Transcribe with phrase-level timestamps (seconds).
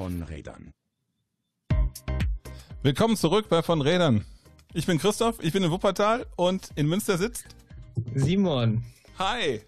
[0.00, 0.72] von Rädern.
[2.82, 4.24] Willkommen zurück bei von Rädern.
[4.72, 7.44] Ich bin Christoph, ich bin in Wuppertal und in Münster sitzt
[8.14, 8.82] Simon.
[9.18, 9.60] Hi.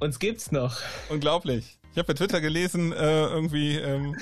[0.00, 0.80] Uns gibt's noch.
[1.10, 1.78] Unglaublich.
[1.92, 4.16] Ich habe bei Twitter gelesen, äh, irgendwie, ähm,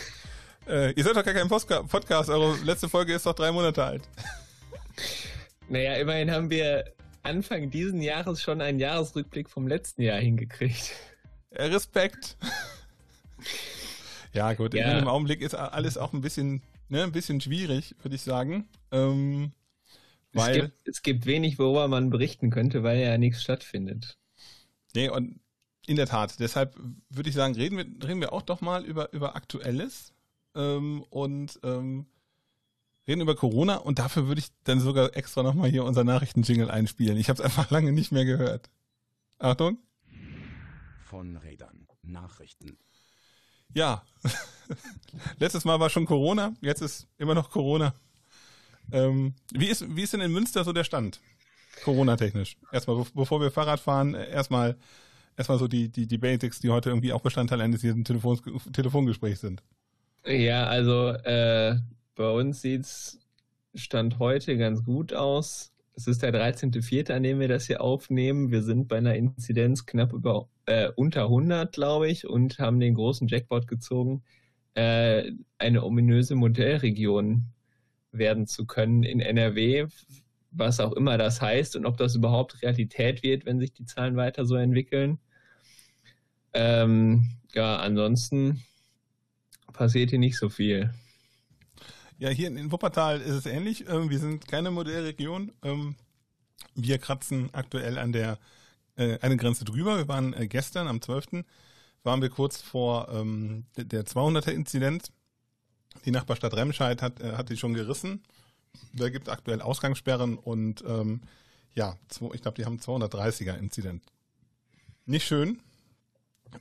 [0.67, 3.85] äh, ihr seid doch gar kein Postka Podcast, eure letzte Folge ist doch drei Monate
[3.85, 4.03] alt.
[5.69, 6.83] Naja, immerhin haben wir
[7.23, 10.95] Anfang diesen Jahres schon einen Jahresrückblick vom letzten Jahr hingekriegt.
[11.53, 12.37] Respekt.
[14.35, 14.99] Ja, gut, Ja.
[14.99, 18.69] im Augenblick ist alles auch ein bisschen, ne, ein bisschen schwierig, würde ich sagen.
[18.91, 19.53] Ähm,
[20.33, 24.19] Es weil, gibt, es gibt wenig, worüber man berichten könnte, weil ja nichts stattfindet.
[24.95, 25.41] nee, und
[25.87, 26.77] in der Tat, deshalb
[27.11, 30.13] würde ich sagen, reden wir, reden wir auch doch mal über, über Aktuelles
[30.55, 32.07] ähm, und ähm,
[33.07, 37.19] reden über Corona und dafür würde ich dann sogar extra nochmal hier unser Nachrichtenjingle einspielen.
[37.19, 38.71] Ich habe es einfach lange nicht mehr gehört.
[39.39, 39.77] Achtung.
[41.05, 41.87] Von Rädern.
[42.03, 42.79] Nachrichten.
[43.75, 44.03] Ja,
[45.39, 47.95] letztes Mal war schon Corona, jetzt ist immer noch Corona.
[48.93, 51.21] Ähm, wie, ist, wie ist denn in Münster so der Stand?
[51.83, 52.57] Corona-technisch.
[52.71, 54.77] Erstmal, be- bevor wir Fahrrad fahren, äh, erstmal
[55.37, 59.41] erstmal so die, die, die Basics, die heute irgendwie auch Bestandteil eines jeden Telefons, Telefongesprächs
[59.41, 59.63] sind.
[60.27, 61.77] Ja, also äh,
[62.15, 63.19] bei uns sieht's
[63.75, 65.73] Stand heute ganz gut aus.
[65.97, 68.51] Es ist der 13.04., an dem wir das hier aufnehmen.
[68.51, 72.95] Wir sind bei einer Inzidenz knapp über äh, unter 100, glaube ich, und haben den
[72.95, 74.25] großen Jackpot gezogen,
[74.75, 77.47] äh, eine ominöse Modellregion
[78.11, 79.87] werden zu können in NRW,
[80.51, 84.17] was auch immer das heißt und ob das überhaupt Realität wird, wenn sich die Zahlen
[84.17, 85.19] weiter so entwickeln.
[86.55, 88.63] Ähm, ja, ansonsten
[89.73, 90.91] passiert hier nicht so viel.
[92.19, 93.89] Ja, hier in, Wuppertal ist es ähnlich.
[93.89, 95.53] Ähm, wir sind keine Modellregion.
[95.63, 95.97] Ähm,
[96.75, 98.39] wir kratzen aktuell an der
[98.97, 99.97] äh, eine Grenze drüber.
[99.97, 101.45] Wir waren äh, gestern am 12.
[102.05, 105.11] waren wir kurz vor ähm, der- der 200er Inzidenz.
[106.05, 108.23] Die Nachbarstadt Remscheid hat, äh, hat die schon gerissen.
[108.93, 111.21] Da gibt es aktuell Ausgangssperren und ähm,
[111.75, 111.97] ja,
[112.33, 114.05] ich glaube, die haben 230er Inzidenz.
[115.07, 115.61] Nicht schön.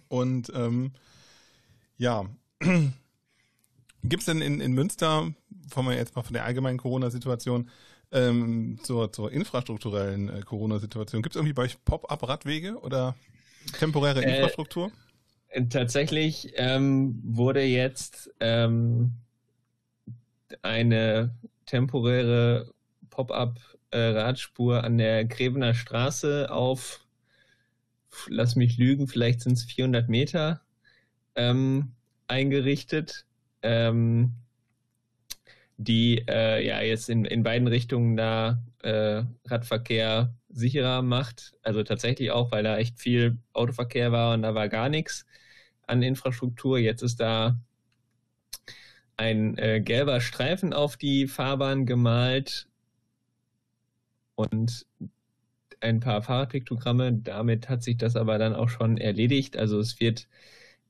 [0.07, 0.91] Und ähm,
[1.97, 2.25] ja,
[4.05, 5.31] Gibt es denn in, in Münster,
[5.71, 7.69] kommen wir jetzt mal von der allgemeinen Corona-Situation,
[8.11, 13.15] ähm, zur, zur infrastrukturellen äh, Corona-Situation, gibt es irgendwie bei euch Pop-up-Radwege oder
[13.79, 14.91] temporäre Äh, Infrastruktur?
[15.69, 19.13] Tatsächlich ähm, wurde jetzt ähm,
[20.61, 21.35] eine
[21.65, 22.71] temporäre
[23.09, 27.05] Pop-up-Radspur an der Grevener Straße auf,
[28.27, 30.61] lass mich lügen, vielleicht sind es 400 Meter
[31.35, 31.93] ähm,
[32.27, 33.25] eingerichtet,
[33.61, 34.33] ähm,
[35.83, 41.53] die äh, ja jetzt in, in beiden Richtungen da äh, Radverkehr sicherer macht.
[41.61, 45.25] Also tatsächlich auch, weil da echt viel Autoverkehr war und da war gar nichts
[45.87, 46.79] an Infrastruktur.
[46.79, 47.57] Jetzt ist da
[49.17, 52.67] ein äh, gelber Streifen auf die Fahrbahn gemalt
[54.35, 54.85] und
[55.79, 57.13] ein paar Fahrradpiktogramme.
[57.13, 59.57] Damit hat sich das aber dann auch schon erledigt.
[59.57, 60.27] Also es wird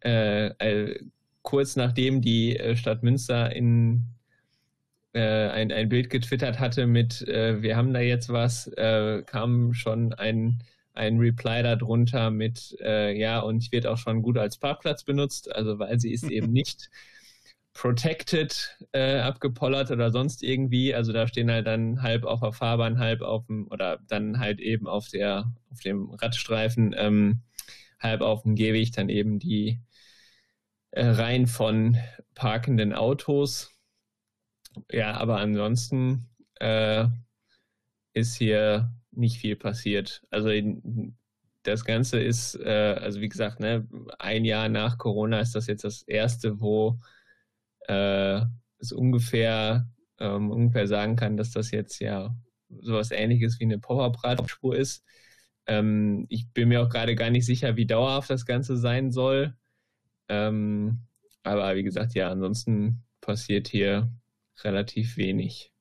[0.02, 0.96] äh,
[1.42, 4.06] kurz nachdem die äh, Stadt Münster in
[5.14, 9.74] äh, ein, ein Bild getwittert hatte mit äh, wir haben da jetzt was, äh, kam
[9.74, 10.64] schon ein,
[10.94, 15.80] ein Reply darunter mit äh, ja und wird auch schon gut als Parkplatz benutzt, also
[15.80, 16.90] weil sie ist eben nicht
[17.74, 20.94] protected, äh, abgepollert oder sonst irgendwie.
[20.94, 24.60] Also da stehen halt dann halb auf der Fahrbahn, halb auf dem oder dann halt
[24.60, 27.42] eben auf der auf dem Radstreifen, ähm,
[28.00, 29.80] halb auf dem Gehweg dann eben die
[30.92, 31.98] äh, Reihen von
[32.36, 33.73] parkenden Autos.
[34.92, 36.28] Ja, aber ansonsten
[36.60, 37.06] äh,
[38.14, 40.24] ist hier nicht viel passiert.
[40.30, 41.18] Also in,
[41.64, 43.88] das Ganze ist, äh, also wie gesagt, ne,
[44.20, 47.00] ein Jahr nach Corona ist das jetzt das erste, wo
[47.88, 48.42] äh,
[48.80, 49.88] es ungefähr
[50.20, 52.36] ähm, ungefähr sagen kann, dass das jetzt ja
[52.82, 55.04] sowas ähnliches wie eine Pop-Up-Radspur ist.
[55.68, 59.56] Ähm, ich bin mir auch gerade gar nicht sicher, wie dauerhaft das Ganze sein soll.
[60.30, 61.02] Ähm,
[61.44, 64.12] aber wie gesagt, ja, ansonsten passiert hier
[64.64, 65.72] relativ wenig.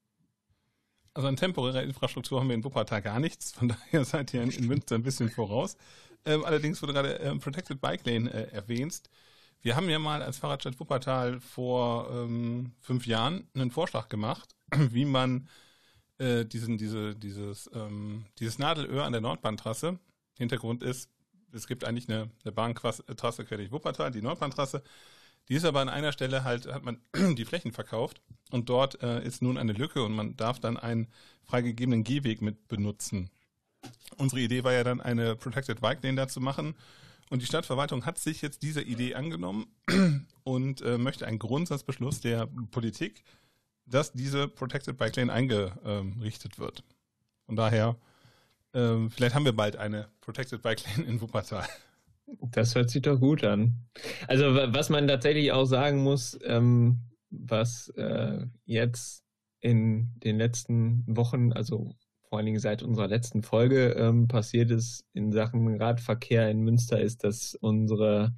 [1.15, 4.67] Also an temporärer Infrastruktur haben wir in Wuppertal gar nichts, von daher seid ihr in,
[4.67, 5.77] Münster ein bisschen voraus.
[6.25, 9.03] Ähm, allerdings wurde gerade ähm, Protected Bike Lane äh, erwähnt.
[9.61, 15.05] Wir haben ja mal als Fahrradstadt Wuppertal vor ähm, fünf Jahren einen Vorschlag gemacht, wie
[15.05, 15.49] man
[16.19, 19.99] äh, diesen, diese, dieses, ähm, dieses Nadelöhr an der Nordbahntrasse,
[20.39, 21.11] Hintergrund ist,
[21.53, 24.83] es gibt eigentlich eine, eine Bahntrasse quer durch Wuppertal, die Nordbahntrasse,
[25.49, 27.01] die ist aber an einer Stelle halt, hat man
[27.37, 31.09] die Flächen verkauft und dort äh, ist nun eine Lücke und man darf dann einen
[31.43, 33.31] freigegebenen Gehweg mit benutzen.
[34.17, 36.75] Unsere Idee war ja dann eine Protected Bike Lane da zu machen
[37.31, 39.67] und die Stadtverwaltung hat sich jetzt dieser Idee angenommen
[40.45, 43.25] und äh, möchte einen Grundsatzbeschluss der Politik,
[43.87, 46.85] dass diese Protected Bike Lane eingerichtet wird.
[47.47, 47.97] Von daher,
[48.73, 51.67] äh, vielleicht haben wir bald eine Protected Bike Lane in Wuppertal.
[52.41, 53.87] Das hört sich doch gut an.
[54.27, 57.01] Also was man tatsächlich auch sagen muss, ähm,
[57.31, 59.25] was äh, jetzt
[59.61, 61.95] in den letzten Wochen, also
[62.29, 67.01] vor allen Dingen seit unserer letzten Folge ähm, passiert ist in Sachen Radverkehr in Münster,
[67.01, 68.35] ist, dass unsere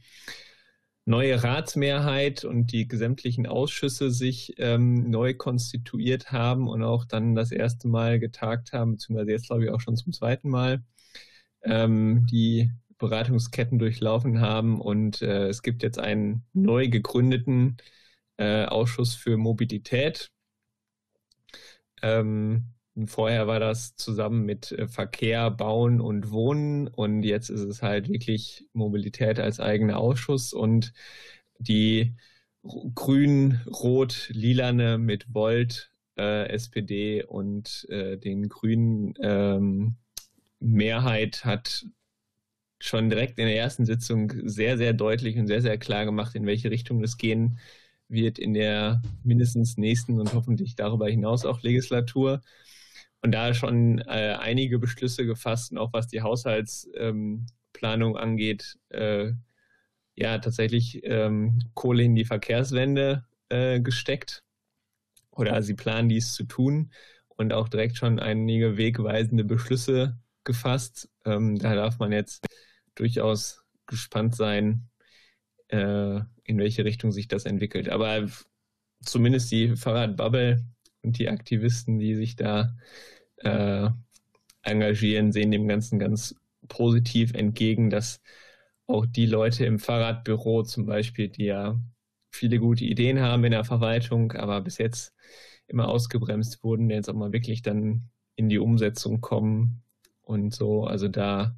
[1.07, 7.53] neue Ratsmehrheit und die sämtlichen Ausschüsse sich ähm, neu konstituiert haben und auch dann das
[7.53, 10.83] erste Mal getagt haben, beziehungsweise jetzt glaube ich auch schon zum zweiten Mal,
[11.63, 17.77] ähm, die Beratungsketten durchlaufen haben und äh, es gibt jetzt einen neu gegründeten
[18.37, 20.31] äh, Ausschuss für Mobilität.
[22.03, 22.75] Ähm,
[23.07, 28.09] vorher war das zusammen mit äh, Verkehr, Bauen und Wohnen und jetzt ist es halt
[28.09, 30.93] wirklich Mobilität als eigener Ausschuss und
[31.59, 32.15] die
[32.95, 39.97] grün, rot, lilane mit Volt, äh, SPD und äh, den Grünen ähm,
[40.61, 41.87] Mehrheit hat
[42.85, 46.47] schon direkt in der ersten Sitzung sehr, sehr deutlich und sehr, sehr klar gemacht, in
[46.47, 47.59] welche Richtung es gehen
[48.09, 52.43] wird in der mindestens nächsten und hoffentlich darüber hinaus auch Legislatur.
[53.23, 59.33] Und da schon äh, einige Beschlüsse gefasst und auch was die Haushaltsplanung ähm, angeht, äh,
[60.15, 64.45] ja, tatsächlich ähm, Kohle in die Verkehrswende äh, gesteckt.
[65.31, 66.93] Oder sie planen dies zu tun
[67.29, 71.09] und auch direkt schon einige wegweisende Beschlüsse gefasst.
[71.25, 72.47] Ähm, da darf man jetzt
[72.95, 74.89] durchaus gespannt sein,
[75.69, 77.89] äh, in welche Richtung sich das entwickelt.
[77.89, 78.29] Aber
[79.03, 80.65] zumindest die Fahrradbubble
[81.03, 82.77] und die Aktivisten, die sich da
[83.39, 83.91] äh,
[84.63, 86.35] engagieren, sehen dem Ganzen ganz
[86.69, 88.21] positiv entgegen, dass
[88.87, 91.79] auch die Leute im Fahrradbüro zum Beispiel, die ja
[92.31, 95.15] viele gute Ideen haben in der Verwaltung, aber bis jetzt
[95.67, 99.83] immer ausgebremst wurden, jetzt auch mal wirklich dann in die Umsetzung kommen
[100.23, 100.85] und so.
[100.85, 101.57] Also da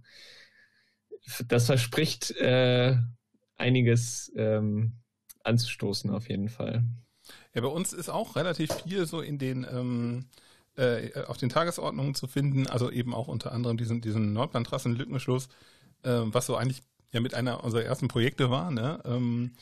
[1.49, 2.97] das verspricht äh,
[3.57, 4.93] einiges ähm,
[5.43, 6.85] anzustoßen auf jeden Fall.
[7.55, 10.27] Ja, bei uns ist auch relativ viel so in den ähm,
[10.77, 15.49] äh, auf den Tagesordnungen zu finden, also eben auch unter anderem diesen, diesen Nordbahntrassen-Lückenschluss,
[16.03, 16.83] äh, was so eigentlich
[17.13, 19.01] ja mit einer unserer ersten Projekte war, ne?
[19.05, 19.53] Ähm,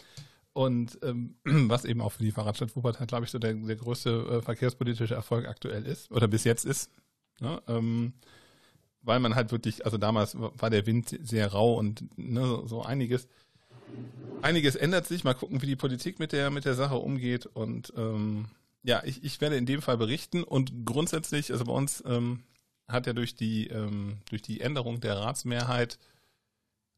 [0.52, 4.10] und ähm, was eben auch für die Fahrradstadt Wuppertal, glaube ich, so der, der größte
[4.10, 6.90] äh, verkehrspolitische Erfolg aktuell ist oder bis jetzt ist.
[7.40, 7.60] Ne?
[7.66, 8.14] Ähm,
[9.04, 13.28] weil man halt wirklich, also damals war der Wind sehr rau und ne, so einiges.
[14.42, 15.24] Einiges ändert sich.
[15.24, 17.46] Mal gucken, wie die Politik mit der mit der Sache umgeht.
[17.46, 18.46] Und ähm,
[18.82, 20.42] ja, ich, ich werde in dem Fall berichten.
[20.42, 22.42] Und grundsätzlich, also bei uns ähm,
[22.88, 25.98] hat ja durch die ähm, durch die Änderung der Ratsmehrheit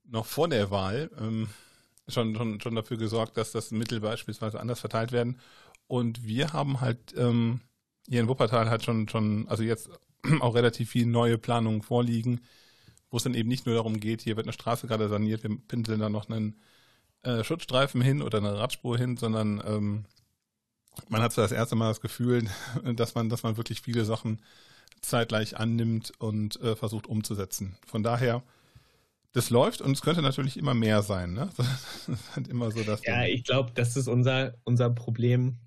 [0.04, 1.48] noch vor der Wahl ähm,
[2.08, 5.38] schon, schon schon dafür gesorgt, dass das Mittel beispielsweise anders verteilt werden.
[5.88, 7.60] Und wir haben halt ähm,
[8.08, 9.90] hier in Wuppertal halt schon schon, also jetzt
[10.40, 12.40] auch relativ viele neue Planungen vorliegen,
[13.10, 15.56] wo es dann eben nicht nur darum geht, hier wird eine Straße gerade saniert, wir
[15.68, 16.60] pinseln da noch einen
[17.22, 20.04] äh, Schutzstreifen hin oder eine Radspur hin, sondern ähm,
[21.08, 22.48] man hat so das erste Mal das Gefühl,
[22.94, 24.40] dass man, dass man wirklich viele Sachen
[25.00, 27.76] zeitgleich annimmt und äh, versucht umzusetzen.
[27.86, 28.42] Von daher,
[29.32, 31.34] das läuft und es könnte natürlich immer mehr sein.
[31.34, 31.50] Ne?
[31.56, 35.58] Das ist halt immer so, dass ja, ich glaube, das ist unser, unser Problem,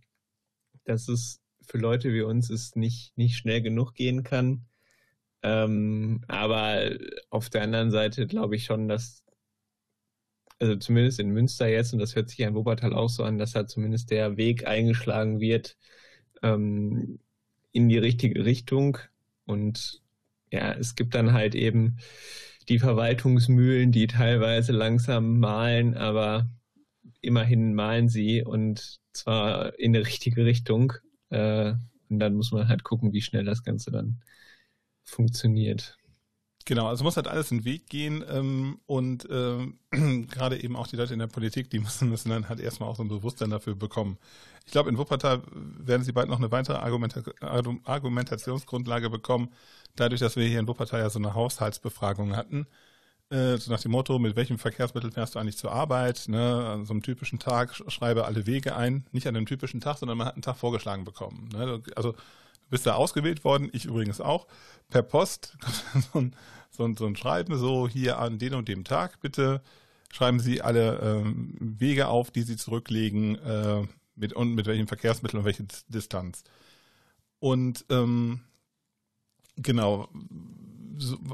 [0.86, 4.66] dass es für Leute wie uns es nicht, nicht schnell genug gehen kann.
[5.44, 6.92] Ähm, aber
[7.30, 9.24] auf der anderen Seite glaube ich schon, dass,
[10.60, 13.38] also zumindest in Münster jetzt, und das hört sich ja in Wuppertal auch so an,
[13.38, 15.78] dass da zumindest der Weg eingeschlagen wird
[16.42, 17.20] ähm,
[17.72, 18.98] in die richtige Richtung.
[19.46, 20.02] Und
[20.52, 21.98] ja, es gibt dann halt eben
[22.68, 26.50] die Verwaltungsmühlen, die teilweise langsam malen, aber
[27.22, 30.94] immerhin malen sie und zwar in die richtige Richtung.
[31.30, 31.74] Äh,
[32.10, 34.22] und dann muss man halt gucken, wie schnell das Ganze dann
[35.04, 35.98] funktioniert.
[36.66, 39.80] Genau, also muss halt alles in den Weg gehen ähm, und ähm,
[40.30, 42.96] gerade eben auch die Leute in der Politik, die müssen, müssen dann halt erstmal auch
[42.96, 44.18] so ein Bewusstsein dafür bekommen.
[44.66, 49.50] Ich glaube, in Wuppertal werden sie bald noch eine weitere Argumenta Argumentationsgrundlage bekommen,
[49.96, 52.68] dadurch, dass wir hier in Wuppertal ja so eine Haushaltsbefragung hatten
[53.30, 56.26] äh, so nach dem Motto, mit welchem Verkehrsmittel fährst du eigentlich zur Arbeit?
[56.28, 56.68] Ne?
[56.68, 59.06] An so einem typischen Tag schreibe alle Wege ein.
[59.12, 61.50] Nicht an einem typischen Tag, sondern man hat einen Tag vorgeschlagen bekommen.
[61.54, 61.82] Ne?
[61.96, 62.18] Also du
[62.70, 64.48] bist da ausgewählt worden, ich übrigens auch.
[64.90, 65.58] Per Post
[66.14, 66.36] so ein,
[66.72, 69.62] so, ein, so ein Schreiben, so hier an den und dem Tag, bitte
[70.12, 75.40] schreiben Sie alle ähm, Wege auf, die Sie zurücklegen äh, mit, und mit welchem Verkehrsmittel
[75.40, 76.44] und welche Distanz.
[77.40, 78.42] Und ähm,
[79.56, 80.10] genau,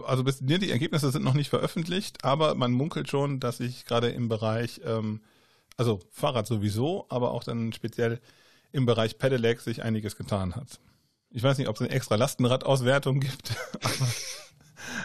[0.05, 3.86] also bis, ne, die Ergebnisse sind noch nicht veröffentlicht, aber man munkelt schon, dass sich
[3.86, 5.22] gerade im Bereich, ähm,
[5.77, 8.19] also Fahrrad sowieso, aber auch dann speziell
[8.72, 10.79] im Bereich Pedelec sich einiges getan hat.
[11.29, 14.07] Ich weiß nicht, ob es eine extra Lastenradauswertung gibt, aber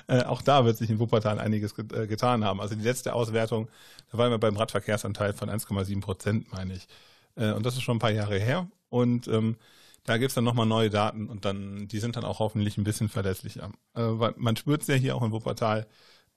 [0.06, 2.60] äh, auch da wird sich in Wuppertal einiges get äh, getan haben.
[2.60, 3.68] Also die letzte Auswertung,
[4.10, 6.86] da waren wir beim Radverkehrsanteil von 1,7 Prozent, meine ich.
[7.36, 8.68] Äh, und das ist schon ein paar Jahre her.
[8.88, 9.56] Und ähm,
[10.10, 13.08] da gibt's dann nochmal neue Daten und dann, die sind dann auch hoffentlich ein bisschen
[13.08, 13.70] verlässlicher.
[13.94, 15.86] Äh, weil man spürt es ja hier auch in Wuppertal,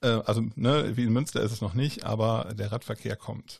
[0.03, 3.59] äh, also ne, wie in Münster ist es noch nicht, aber der Radverkehr kommt.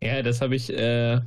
[0.00, 1.20] Ja, das habe ich äh,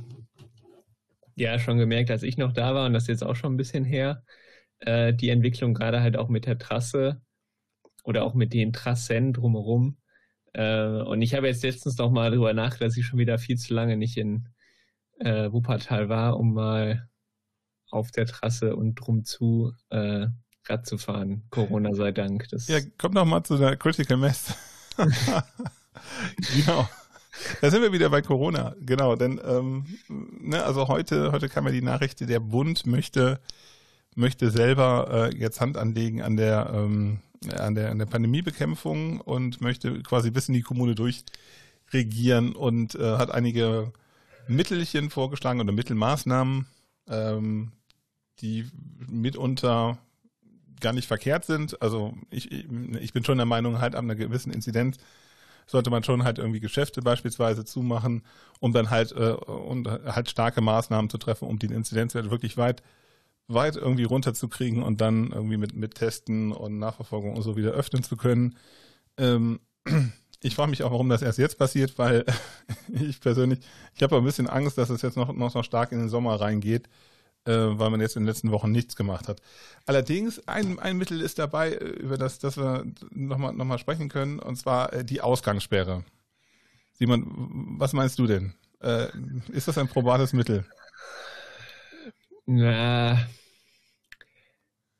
[1.36, 3.56] ja schon gemerkt, als ich noch da war und das ist jetzt auch schon ein
[3.56, 4.24] bisschen her.
[4.80, 7.20] Äh, die Entwicklung gerade halt auch mit der Trasse
[8.02, 9.96] oder auch mit den Trassen drumherum.
[10.54, 13.58] Äh, und ich habe jetzt letztens noch mal darüber nachgedacht, dass ich schon wieder viel
[13.58, 14.48] zu lange nicht in
[15.20, 17.08] äh, Wuppertal war, um mal
[17.90, 20.26] auf der Trasse und drum zu äh,
[20.66, 21.44] Rad zu fahren.
[21.50, 22.48] Corona sei Dank.
[22.50, 24.54] Das ja, komm doch mal zu der Critical Mass.
[26.54, 26.88] genau.
[27.60, 29.16] Da sind wir wieder bei Corona, genau.
[29.16, 33.40] Denn ähm, ne, also heute, heute kam ja die Nachricht, der Bund möchte
[34.16, 37.20] möchte selber äh, jetzt Hand anlegen an der ähm,
[37.56, 43.16] an der an der Pandemiebekämpfung und möchte quasi bis in die Kommune durchregieren und äh,
[43.16, 43.92] hat einige
[44.50, 46.66] Mittelchen vorgeschlagen oder Mittelmaßnahmen,
[47.08, 47.72] ähm,
[48.40, 48.68] die
[49.08, 49.98] mitunter
[50.80, 51.80] gar nicht verkehrt sind.
[51.82, 54.98] Also ich, ich bin schon der Meinung, halt an einer gewissen Inzidenz
[55.66, 58.22] sollte man schon halt irgendwie Geschäfte beispielsweise zumachen,
[58.58, 62.82] um dann halt äh, und halt starke Maßnahmen zu treffen, um den Inzidenzwert wirklich weit
[63.52, 68.02] weit irgendwie runterzukriegen und dann irgendwie mit, mit Testen und Nachverfolgung und so wieder öffnen
[68.02, 68.56] zu können.
[69.16, 69.60] Ähm,
[70.42, 72.24] ich frage mich auch, warum das erst jetzt passiert, weil
[72.88, 73.60] ich persönlich,
[73.94, 76.40] ich habe ein bisschen Angst, dass es jetzt noch, noch, noch stark in den Sommer
[76.40, 76.88] reingeht,
[77.44, 79.40] äh, weil man jetzt in den letzten Wochen nichts gemacht hat.
[79.86, 84.08] Allerdings, ein, ein Mittel ist dabei, äh, über das, das wir nochmal noch mal sprechen
[84.08, 86.04] können, und zwar äh, die Ausgangssperre.
[86.92, 88.54] Simon, was meinst du denn?
[88.80, 89.08] Äh,
[89.52, 90.64] ist das ein probates Mittel?
[92.46, 93.26] Na,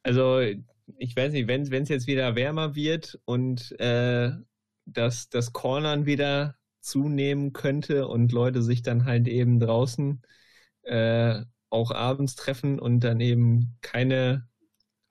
[0.03, 4.33] also ich weiß nicht, wenn es jetzt wieder wärmer wird und äh,
[4.87, 10.23] dass das Cornern wieder zunehmen könnte und Leute sich dann halt eben draußen
[10.83, 14.49] äh, auch abends treffen und dann eben keine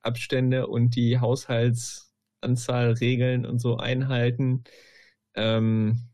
[0.02, 4.64] Abstände und die Haushaltsanzahl regeln und so einhalten.
[5.36, 6.10] Ähm,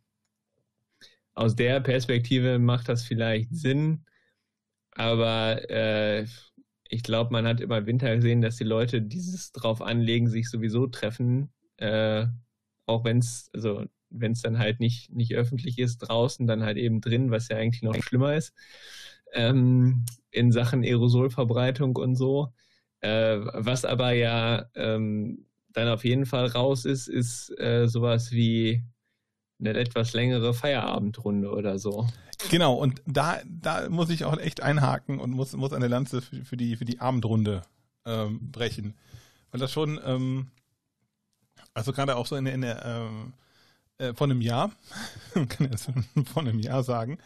[1.34, 4.06] aus der Perspektive macht das vielleicht Sinn,
[4.92, 6.26] aber äh,
[6.88, 10.88] ich glaube, man hat immer Winter gesehen, dass die Leute dieses drauf anlegen, sich sowieso
[10.88, 12.28] treffen, äh,
[12.86, 16.78] auch wenn es, also wenn es dann halt nicht, nicht öffentlich ist, draußen, dann halt
[16.78, 18.54] eben drin, was ja eigentlich noch schlimmer ist,
[19.34, 22.54] ähm, in Sachen Aerosolverbreitung und so.
[23.02, 28.84] Äh, was aber ja ähm, dann auf jeden Fall raus ist, ist äh, sowas wie
[29.60, 32.08] eine etwas längere Feierabendrunde oder so.
[32.50, 36.44] Genau, und da, da muss ich auch echt einhaken und muss, muss eine Lanze für,
[36.44, 37.62] für die, für die Abendrunde
[38.06, 38.96] ähm, brechen.
[39.52, 40.52] Weil das schon, ähm,
[41.76, 43.34] also gerade auch so in, in der, ähm,
[43.98, 44.72] äh, von einem Jahr,
[45.34, 45.92] kann jetzt
[46.34, 47.20] von einem Jahr sagen,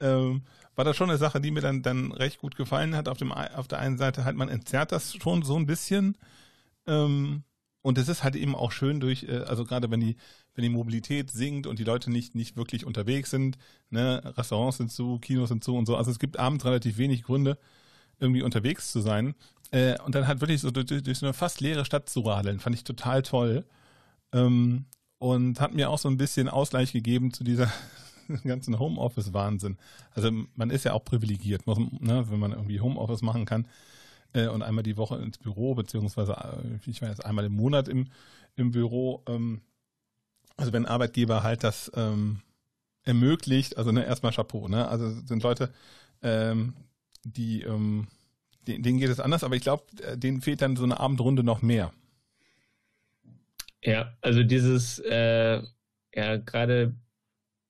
[0.00, 0.42] ähm,
[0.74, 3.08] war das schon eine Sache, die mir dann, dann recht gut gefallen hat.
[3.08, 6.16] Auf, dem, auf der einen Seite halt, man entzerrt das schon so ein bisschen.
[6.86, 7.44] Ähm,
[7.82, 10.16] und es ist halt eben auch schön durch, äh, also gerade wenn die,
[10.54, 13.58] wenn die Mobilität sinkt und die Leute nicht, nicht wirklich unterwegs sind,
[13.90, 15.96] ne, Restaurants sind zu, Kinos sind zu und so.
[15.96, 17.58] Also es gibt abends relativ wenig Gründe,
[18.18, 19.34] irgendwie unterwegs zu sein.
[19.70, 22.60] Äh, und dann halt wirklich so durch, durch so eine fast leere Stadt zu radeln,
[22.60, 23.64] fand ich total toll.
[24.32, 24.86] Ähm,
[25.18, 27.72] und hat mir auch so ein bisschen Ausgleich gegeben zu dieser
[28.44, 29.78] ganzen Homeoffice-Wahnsinn.
[30.12, 33.66] Also man ist ja auch privilegiert, muss, ne, wenn man irgendwie Homeoffice machen kann
[34.32, 38.08] äh, und einmal die Woche ins Büro, beziehungsweise äh, ich weiß einmal im Monat im,
[38.56, 39.22] im Büro.
[39.26, 39.62] Ähm,
[40.56, 42.40] also wenn Arbeitgeber halt das ähm,
[43.04, 44.88] ermöglicht, also ne, erstmal Chapeau, ne?
[44.88, 45.72] Also sind Leute,
[46.22, 46.74] ähm,
[47.24, 48.08] die, ähm,
[48.66, 51.42] denen, denen geht es anders, aber ich glaube, äh, denen fehlt dann so eine Abendrunde
[51.42, 51.92] noch mehr.
[53.86, 55.62] Ja, also dieses, äh,
[56.12, 56.96] ja, gerade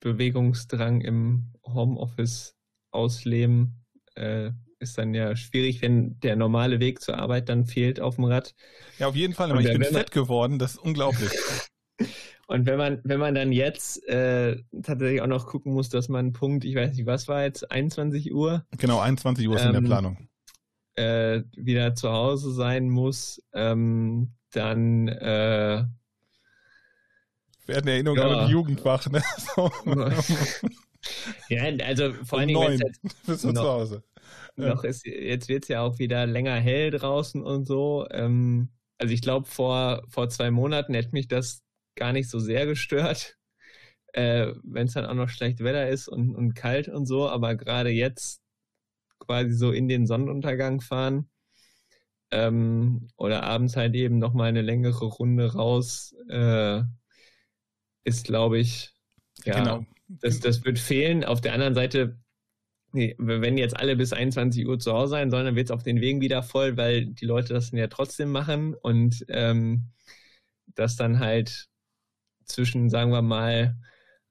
[0.00, 2.56] Bewegungsdrang im Homeoffice
[2.90, 8.16] ausleben, äh, ist dann ja schwierig, wenn der normale Weg zur Arbeit dann fehlt auf
[8.16, 8.54] dem Rad.
[8.98, 11.30] Ja, auf jeden Fall, aber ich bin fett geworden, das ist unglaublich.
[12.48, 16.32] Und wenn man, wenn man dann jetzt äh, tatsächlich auch noch gucken muss, dass man
[16.32, 18.64] Punkt, ich weiß nicht, was war jetzt, 21 Uhr?
[18.78, 20.28] Genau, 21 Uhr ist ähm, in der ähm, Planung.
[20.94, 25.84] Äh, wieder zu Hause sein muss, ähm, dann äh,
[27.68, 28.38] werden Erinnerungen ja.
[28.38, 29.22] an Jugendwach, ne?
[29.54, 29.70] So.
[31.48, 32.82] ja, also vor allen Dingen.
[33.26, 34.02] Bist du zu Hause.
[34.56, 34.74] Ja.
[34.74, 38.06] Noch ist, jetzt wird es ja auch wieder länger hell draußen und so.
[38.10, 41.62] Ähm, also ich glaube, vor, vor zwei Monaten hätte mich das
[41.94, 43.36] gar nicht so sehr gestört,
[44.12, 47.54] äh, wenn es dann auch noch schlecht Wetter ist und, und kalt und so, aber
[47.54, 48.40] gerade jetzt
[49.18, 51.28] quasi so in den Sonnenuntergang fahren
[52.30, 56.82] ähm, oder abends halt eben nochmal eine längere Runde raus, äh,
[58.06, 58.94] ist, glaube ich,
[59.44, 59.84] ja, genau.
[60.08, 61.24] das, das wird fehlen.
[61.24, 62.18] Auf der anderen Seite,
[62.92, 66.00] wenn jetzt alle bis 21 Uhr zu Hause sein sollen, dann wird es auf den
[66.00, 69.90] Wegen wieder voll, weil die Leute das dann ja trotzdem machen und ähm,
[70.74, 71.68] das dann halt
[72.44, 73.76] zwischen, sagen wir mal,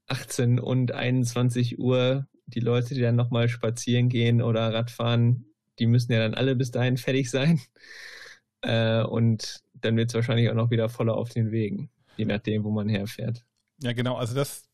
[0.08, 5.46] 18 und 21 Uhr die Leute, die dann nochmal spazieren gehen oder Radfahren,
[5.80, 7.60] die müssen ja dann alle bis dahin fertig sein.
[8.62, 12.64] Äh, und dann wird es wahrscheinlich auch noch wieder voller auf den Wegen, je nachdem,
[12.64, 13.44] wo man herfährt.
[13.82, 14.16] Ja, genau.
[14.16, 14.70] Also das,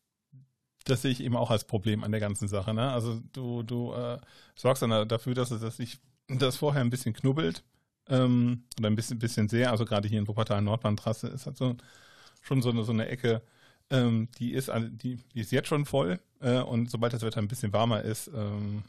[0.86, 2.74] das sehe ich eben auch als Problem an der ganzen Sache.
[2.74, 2.92] Ne?
[2.92, 4.20] Also du, du äh,
[4.56, 7.64] sorgst dann dafür, dass es sich das vorher ein bisschen knubbelt
[8.08, 9.72] ähm, oder ein bisschen, bisschen sehr.
[9.72, 11.76] Also gerade hier in Wuppertal Nordbahntrasse ist halt so
[12.42, 13.42] schon so eine, so eine Ecke,
[13.90, 17.48] ähm, die ist die, die ist jetzt schon voll äh, und sobald das Wetter ein
[17.48, 18.84] bisschen warmer ist, ähm,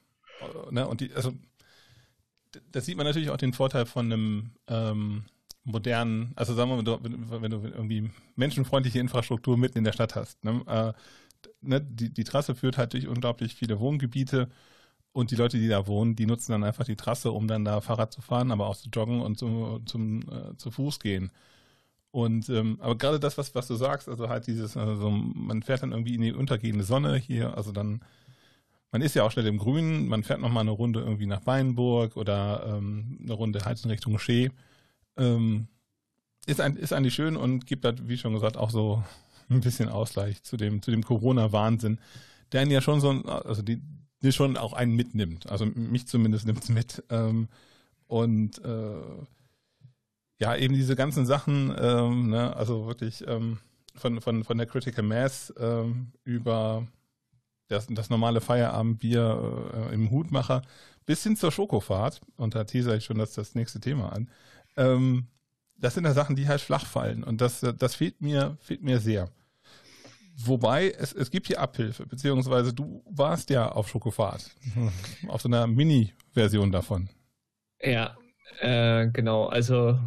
[0.71, 1.33] ne, und die, also
[2.71, 5.25] das sieht man natürlich auch den Vorteil von einem ähm,
[5.65, 10.43] modernen, also sagen wir mal, wenn, du irgendwie menschenfreundliche Infrastruktur mitten in der Stadt hast.
[10.45, 10.63] Ne?
[10.67, 10.93] Äh,
[11.61, 14.49] ne, die, die Trasse führt halt durch unglaublich viele Wohngebiete
[15.13, 17.81] und die Leute, die da wohnen, die nutzen dann einfach die Trasse, um dann da
[17.81, 21.31] Fahrrad zu fahren, aber auch zu joggen und zum, zum äh, zu Fuß gehen.
[22.11, 25.83] Und ähm, aber gerade das, was, was du sagst, also halt dieses, also man fährt
[25.83, 28.03] dann irgendwie in die untergehende Sonne hier, also dann,
[28.91, 32.17] man ist ja auch schnell im Grünen, man fährt nochmal eine Runde irgendwie nach Weinburg
[32.17, 34.51] oder ähm, eine Runde halt in Richtung Schee.
[35.17, 35.69] Ähm,
[36.47, 39.03] ist, ein, ist eigentlich schön und gibt halt, wie schon gesagt, auch so
[39.49, 41.99] ein bisschen Ausgleich zu dem, zu dem Corona-Wahnsinn,
[42.53, 43.81] der einen ja schon so, also die,
[44.23, 45.49] die schon auch einen mitnimmt.
[45.51, 47.03] Also mich zumindest nimmt es mit.
[47.11, 47.49] Ähm,
[48.07, 49.03] und äh,
[50.39, 53.59] ja, eben diese ganzen Sachen, ähm, ne, also wirklich ähm,
[53.95, 56.87] von, von, von der Critical Mass ähm, über
[57.69, 60.63] das, das normale Feierabendbier äh, im Hutmacher
[61.07, 64.29] bis hin zur Schokofahrt, und da teaser ich schon das, das nächste Thema an,
[64.77, 65.29] ähm,
[65.77, 69.01] das sind ja Sachen, die halt flach fallen und das, das fehlt mir, fehlt mir
[69.01, 69.29] sehr.
[70.37, 74.51] Wobei, es, es gibt hier Abhilfe, beziehungsweise du warst ja auf Schokofahrt,
[75.29, 77.09] auf so einer Mini-Version davon.
[77.81, 78.17] Ja,
[78.61, 79.99] äh, genau, also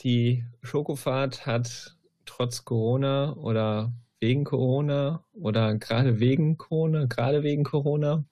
[0.00, 8.24] die Schokofahrt hat trotz Corona oder wegen Corona oder gerade wegen Corona, gerade wegen Corona,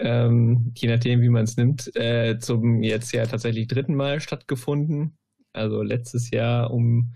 [0.00, 5.18] ähm, je nachdem, wie man es nimmt, äh, zum jetzt ja tatsächlich dritten Mal stattgefunden.
[5.52, 7.14] Also letztes Jahr um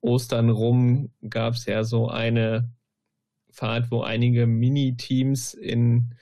[0.00, 2.70] Ostern rum gab es ja so eine
[3.50, 6.14] Fahrt, wo einige Mini-Teams in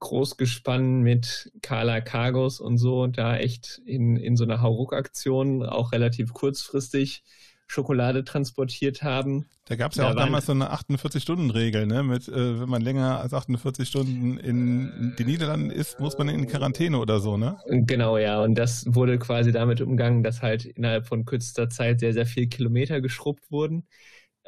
[0.00, 6.32] Großgespann mit Carla Cargos und so da echt in, in so einer Hauruck-Aktion auch relativ
[6.32, 7.24] kurzfristig
[7.68, 9.46] Schokolade transportiert haben.
[9.66, 12.02] Da gab es ja da auch damals so eine 48-Stunden-Regel, ne?
[12.02, 16.46] Mit, äh, wenn man länger als 48 Stunden in die Niederlanden ist, muss man in
[16.48, 17.58] Quarantäne oder so, ne?
[17.66, 18.42] Genau, ja.
[18.42, 22.48] Und das wurde quasi damit umgangen, dass halt innerhalb von kürzester Zeit sehr, sehr viele
[22.48, 23.86] Kilometer geschrubbt wurden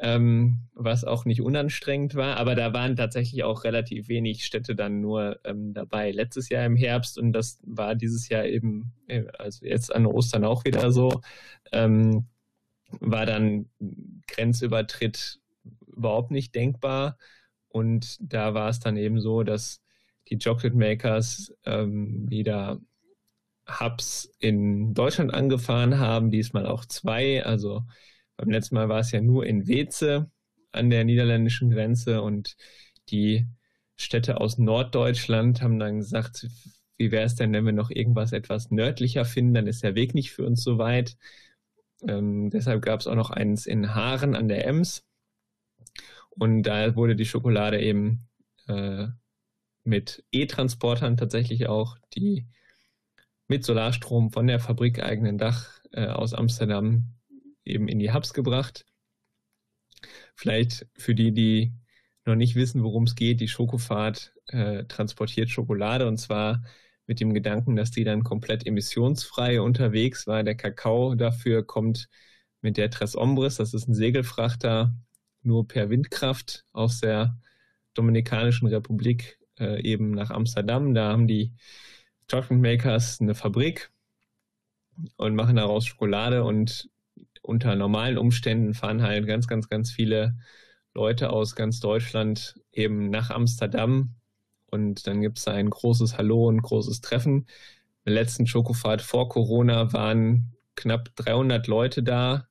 [0.01, 2.37] ähm, was auch nicht unanstrengend war.
[2.37, 6.11] Aber da waren tatsächlich auch relativ wenig Städte dann nur ähm, dabei.
[6.11, 10.43] Letztes Jahr im Herbst und das war dieses Jahr eben, äh, also jetzt an Ostern
[10.43, 11.21] auch wieder so,
[11.71, 12.25] ähm,
[12.99, 13.69] war dann
[14.27, 15.39] Grenzübertritt
[15.87, 17.17] überhaupt nicht denkbar.
[17.69, 19.81] Und da war es dann eben so, dass
[20.29, 22.79] die Chocolate Makers ähm, wieder
[23.67, 27.83] Hubs in Deutschland angefahren haben, diesmal auch zwei, also
[28.37, 30.29] beim letzten Mal war es ja nur in Weze
[30.71, 32.55] an der niederländischen Grenze und
[33.09, 33.47] die
[33.95, 36.47] Städte aus Norddeutschland haben dann gesagt,
[36.97, 40.15] wie wäre es denn, wenn wir noch irgendwas etwas nördlicher finden, dann ist der Weg
[40.15, 41.17] nicht für uns so weit.
[42.07, 45.05] Ähm, deshalb gab es auch noch eins in Haaren an der Ems.
[46.29, 48.27] Und da wurde die Schokolade eben
[48.67, 49.07] äh,
[49.83, 52.47] mit E-Transportern tatsächlich auch, die
[53.47, 57.15] mit Solarstrom von der fabrikeigenen Dach äh, aus Amsterdam
[57.65, 58.85] eben in die Hubs gebracht.
[60.35, 61.73] Vielleicht für die, die
[62.25, 66.63] noch nicht wissen, worum es geht, die Schokofahrt äh, transportiert Schokolade und zwar
[67.11, 70.43] mit dem Gedanken, dass die dann komplett emissionsfrei unterwegs war.
[70.43, 72.07] Der Kakao dafür kommt
[72.61, 74.95] mit der Tres Ombres, das ist ein Segelfrachter,
[75.43, 77.37] nur per Windkraft aus der
[77.95, 80.93] Dominikanischen Republik äh, eben nach Amsterdam.
[80.93, 81.51] Da haben die
[82.29, 83.91] Chocolate Makers eine Fabrik
[85.17, 86.89] und machen daraus Schokolade und
[87.41, 90.37] unter normalen Umständen fahren halt ganz, ganz, ganz viele
[90.93, 94.15] Leute aus ganz Deutschland eben nach Amsterdam
[94.71, 97.47] und dann gibt es ein großes Hallo und großes Treffen.
[98.05, 102.47] In der letzten Schokofahrt vor Corona waren knapp 300 Leute da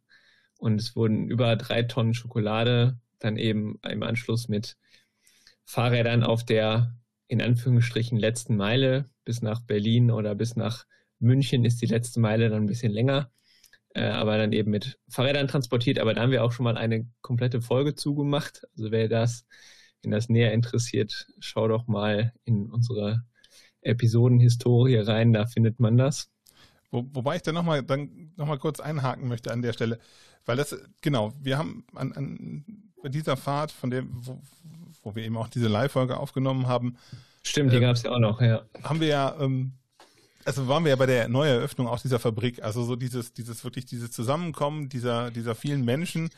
[0.58, 4.76] und es wurden über drei Tonnen Schokolade dann eben im Anschluss mit
[5.64, 6.94] Fahrrädern auf der
[7.26, 10.84] in Anführungsstrichen letzten Meile bis nach Berlin oder bis nach
[11.20, 13.30] München ist die letzte Meile dann ein bisschen länger,
[13.94, 15.98] äh, aber dann eben mit Fahrrädern transportiert.
[15.98, 18.66] Aber da haben wir auch schon mal eine komplette Folge zugemacht.
[18.76, 19.46] Also wer das,
[20.02, 23.24] wenn das näher interessiert, schau doch mal in unsere
[23.82, 26.30] Episodenhistorie rein, da findet man das.
[26.90, 27.82] Wo, wobei ich da nochmal
[28.36, 29.98] noch mal kurz einhaken möchte an der Stelle,
[30.44, 32.64] weil das, genau, wir haben an, an
[33.02, 34.40] bei dieser Fahrt, von der, wo,
[35.02, 36.96] wo wir eben auch diese Live-Folge aufgenommen haben.
[37.42, 38.66] Stimmt, die äh, gab es ja auch noch, ja.
[38.82, 39.72] Haben wir ja, ähm,
[40.44, 43.86] also waren wir ja bei der Neueröffnung auch dieser Fabrik, also so dieses, dieses wirklich
[43.86, 46.30] dieses Zusammenkommen dieser, dieser vielen Menschen,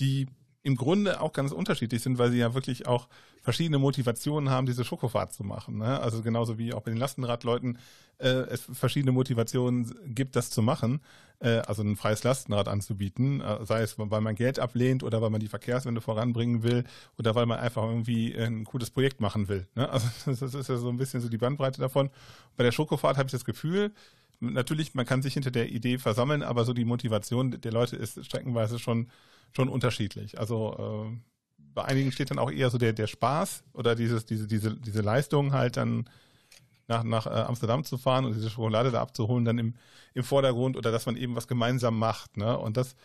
[0.00, 0.26] die
[0.62, 3.08] im Grunde auch ganz unterschiedlich sind, weil sie ja wirklich auch
[3.42, 5.78] verschiedene Motivationen haben, diese Schokofahrt zu machen.
[5.78, 6.00] Ne?
[6.00, 7.78] Also genauso wie auch bei den Lastenradleuten
[8.18, 11.00] äh, es verschiedene Motivationen gibt, das zu machen,
[11.40, 15.30] äh, also ein freies Lastenrad anzubieten, äh, sei es, weil man Geld ablehnt oder weil
[15.30, 16.84] man die Verkehrswende voranbringen will
[17.18, 19.66] oder weil man einfach irgendwie ein cooles Projekt machen will.
[19.74, 19.88] Ne?
[19.88, 22.10] Also das ist ja so ein bisschen so die Bandbreite davon.
[22.56, 23.90] Bei der Schokofahrt habe ich das Gefühl,
[24.38, 28.24] natürlich, man kann sich hinter der Idee versammeln, aber so die Motivation der Leute ist
[28.24, 29.08] streckenweise schon
[29.54, 30.38] schon unterschiedlich.
[30.38, 31.16] Also äh,
[31.74, 35.00] bei einigen steht dann auch eher so der, der Spaß oder dieses, diese, diese, diese
[35.00, 36.08] Leistung halt dann
[36.88, 39.74] nach, nach äh, Amsterdam zu fahren und diese Schokolade da abzuholen, dann im,
[40.14, 42.36] im Vordergrund oder dass man eben was gemeinsam macht.
[42.36, 42.56] Ne?
[42.58, 42.96] Und das,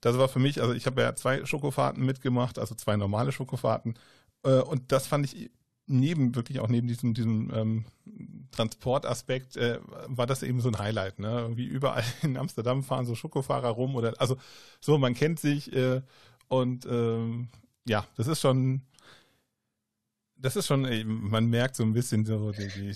[0.00, 3.94] das war für mich, also ich habe ja zwei Schokofahrten mitgemacht, also zwei normale Schokofahrten.
[4.42, 5.50] Äh, und das fand ich
[5.86, 7.84] neben, wirklich auch neben diesem, diesem ähm,
[8.50, 11.18] Transportaspekt, äh, war das eben so ein Highlight.
[11.18, 11.28] Ne?
[11.28, 14.36] Irgendwie überall in Amsterdam fahren so Schokofahrer rum oder also
[14.80, 16.02] so, man kennt sich äh,
[16.48, 17.48] und ähm,
[17.86, 18.82] ja, das ist schon,
[20.36, 22.94] das ist schon, man merkt so ein bisschen so die, die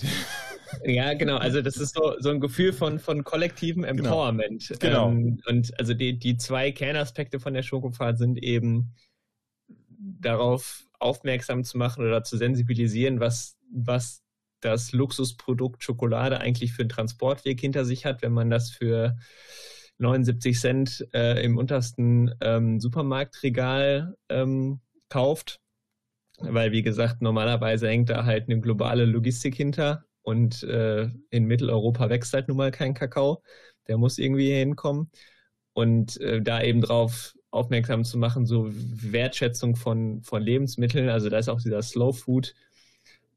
[0.93, 1.37] ja, genau.
[1.37, 4.05] Also das ist so, so ein Gefühl von, von kollektivem genau.
[4.05, 4.73] Empowerment.
[4.81, 5.09] Genau.
[5.09, 8.95] Ähm, und also die, die zwei Kernaspekte von der Schokofahrt sind eben
[9.99, 14.23] darauf aufmerksam zu machen oder zu sensibilisieren, was, was
[14.61, 19.17] das Luxusprodukt Schokolade eigentlich für einen Transportweg hinter sich hat, wenn man das für
[19.99, 25.61] 79 Cent äh, im untersten ähm, Supermarktregal ähm, kauft.
[26.39, 32.09] Weil, wie gesagt, normalerweise hängt da halt eine globale Logistik hinter und äh, in Mitteleuropa
[32.09, 33.43] wächst halt nun mal kein Kakao.
[33.89, 35.11] Der muss irgendwie hinkommen.
[35.73, 41.09] Und äh, da eben drauf aufmerksam zu machen, so Wertschätzung von, von Lebensmitteln.
[41.09, 42.55] Also da ist auch dieser Slow Food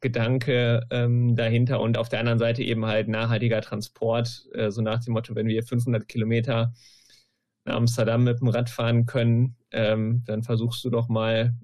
[0.02, 5.02] Gedanke ähm, dahinter und auf der anderen Seite eben halt nachhaltiger Transport, äh, so nach
[5.02, 6.74] dem Motto, wenn wir 500 Kilometer
[7.64, 11.56] nach Amsterdam mit dem Rad fahren können, ähm, dann versuchst du doch mal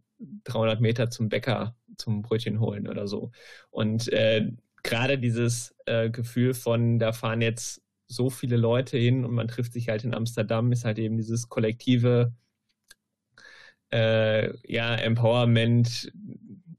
[0.46, 3.32] 300 Meter zum Bäcker zum Brötchen holen oder so.
[3.72, 4.50] Und äh,
[4.84, 9.74] gerade dieses äh, Gefühl von, da fahren jetzt so viele Leute hin und man trifft
[9.74, 12.34] sich halt in Amsterdam, ist halt eben dieses kollektive
[13.92, 16.12] äh, ja, Empowerment,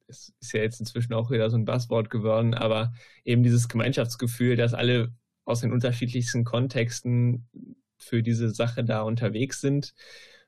[0.08, 2.92] es ist ja jetzt inzwischen auch wieder so ein Buzzword geworden, aber
[3.24, 5.12] eben dieses Gemeinschaftsgefühl, dass alle
[5.44, 7.48] aus den unterschiedlichsten Kontexten
[7.96, 9.94] für diese Sache da unterwegs sind.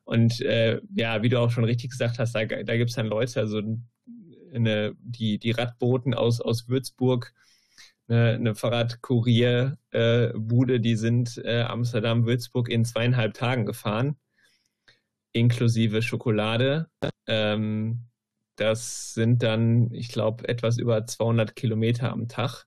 [0.04, 3.06] Und äh, ja, wie du auch schon richtig gesagt hast, da, da gibt es dann
[3.06, 3.62] Leute, also
[4.52, 7.32] eine, die, die Radboten aus, aus Würzburg,
[8.12, 14.16] eine, eine Fahrradkurierbude, die sind äh, Amsterdam-Würzburg in zweieinhalb Tagen gefahren,
[15.32, 16.88] inklusive Schokolade.
[17.26, 18.06] Ähm,
[18.56, 22.66] das sind dann, ich glaube, etwas über 200 Kilometer am Tag.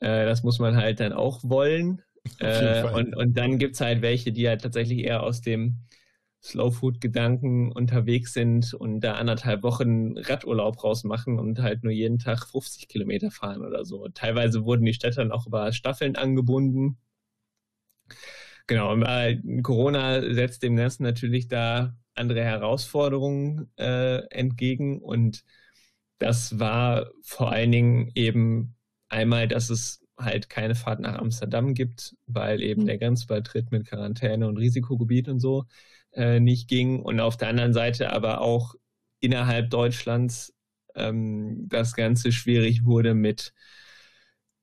[0.00, 2.02] Äh, das muss man halt dann auch wollen.
[2.38, 5.78] Äh, und, und dann gibt es halt welche, die halt tatsächlich eher aus dem
[6.42, 12.18] Slow Food Gedanken unterwegs sind und da anderthalb Wochen Radurlaub rausmachen und halt nur jeden
[12.18, 14.08] Tag 50 Kilometer fahren oder so.
[14.08, 16.98] Teilweise wurden die Städte dann auch über Staffeln angebunden.
[18.66, 18.94] Genau,
[19.62, 25.00] Corona setzt dem Ganzen natürlich da andere Herausforderungen äh, entgegen.
[25.00, 25.44] Und
[26.18, 28.76] das war vor allen Dingen eben
[29.08, 32.86] einmal, dass es halt keine Fahrt nach Amsterdam gibt, weil eben mhm.
[32.86, 35.64] der Grenzübertritt mit Quarantäne und Risikogebiet und so
[36.18, 37.00] äh, nicht ging.
[37.00, 38.74] Und auf der anderen Seite aber auch
[39.20, 40.52] innerhalb Deutschlands
[40.94, 43.54] ähm, das Ganze schwierig wurde mit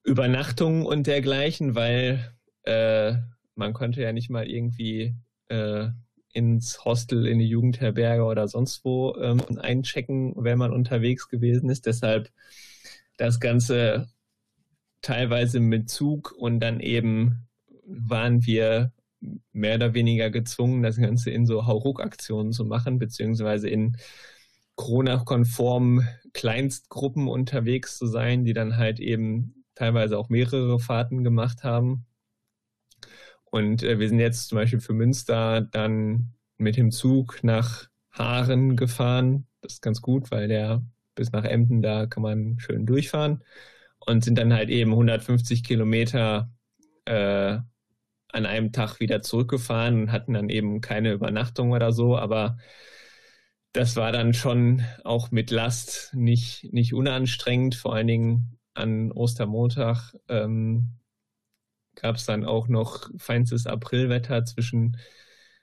[0.04, 3.14] Übernachtungen und dergleichen, weil äh,
[3.56, 5.16] man konnte ja nicht mal irgendwie
[5.48, 5.88] äh,
[6.34, 11.86] ins Hostel, in die Jugendherberge oder sonst wo ähm, einchecken, wenn man unterwegs gewesen ist.
[11.86, 12.30] Deshalb
[13.18, 14.10] das Ganze
[15.02, 17.48] teilweise mit Zug und dann eben
[17.86, 18.92] waren wir
[19.52, 23.98] mehr oder weniger gezwungen, das Ganze in so Hauruck-Aktionen zu machen, beziehungsweise in
[24.76, 32.06] Corona-konformen Kleinstgruppen unterwegs zu sein, die dann halt eben teilweise auch mehrere Fahrten gemacht haben.
[33.46, 38.76] Und äh, wir sind jetzt zum Beispiel für Münster dann mit dem Zug nach Haaren
[38.76, 39.48] gefahren.
[39.62, 40.84] Das ist ganz gut, weil der
[41.16, 43.44] bis nach Emden, da kann man schön durchfahren.
[44.00, 46.52] Und sind dann halt eben 150 Kilometer
[47.06, 47.60] äh,
[48.36, 52.58] an einem Tag wieder zurückgefahren und hatten dann eben keine Übernachtung oder so, aber
[53.72, 60.16] das war dann schon auch mit Last nicht, nicht unanstrengend, vor allen Dingen an Ostermontag
[60.28, 60.98] ähm,
[61.96, 64.98] gab es dann auch noch feinstes Aprilwetter zwischen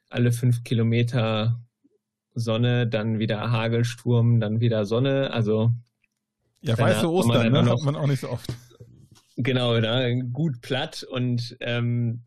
[0.08, 1.60] alle fünf Kilometer
[2.34, 5.30] Sonne, dann wieder Hagelsturm, dann wieder Sonne.
[5.30, 5.72] Also
[6.62, 7.70] ja, weiße Ostern, ne?
[7.70, 8.50] hat man auch nicht so oft.
[9.36, 12.24] Genau, da gut platt und ähm,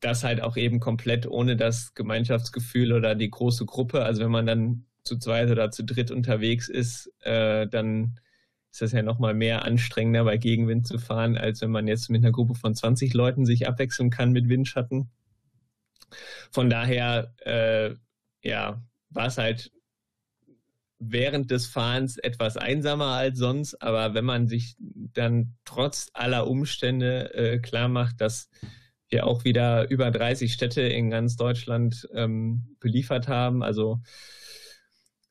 [0.00, 4.04] das halt auch eben komplett ohne das Gemeinschaftsgefühl oder die große Gruppe.
[4.04, 8.18] Also wenn man dann zu zweit oder zu dritt unterwegs ist, äh, dann
[8.72, 12.22] ist das ja nochmal mehr anstrengender, bei Gegenwind zu fahren, als wenn man jetzt mit
[12.22, 15.10] einer Gruppe von 20 Leuten sich abwechseln kann mit Windschatten.
[16.50, 17.94] Von daher, äh,
[18.42, 19.72] ja, war es halt
[20.98, 27.34] während des Fahrens etwas einsamer als sonst, aber wenn man sich dann trotz aller Umstände
[27.34, 28.48] äh, klar macht, dass
[29.08, 34.00] wir auch wieder über 30 Städte in ganz Deutschland ähm, beliefert haben, also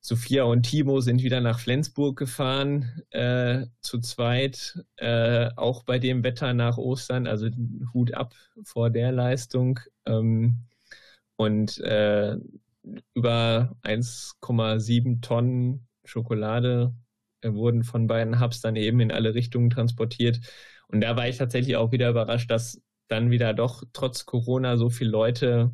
[0.08, 6.24] Sophia und Timo sind wieder nach Flensburg gefahren, äh, zu zweit, äh, auch bei dem
[6.24, 7.50] Wetter nach Ostern, also
[7.92, 9.80] Hut ab vor der Leistung.
[10.06, 10.68] Ähm,
[11.38, 12.38] und äh,
[13.16, 16.94] über 1,7 Tonnen Schokolade
[17.42, 20.40] äh, wurden von beiden Hubs dann eben in alle Richtungen transportiert.
[20.88, 24.89] Und da war ich tatsächlich auch wieder überrascht, dass dann wieder doch trotz Corona so
[24.89, 25.72] viele Leute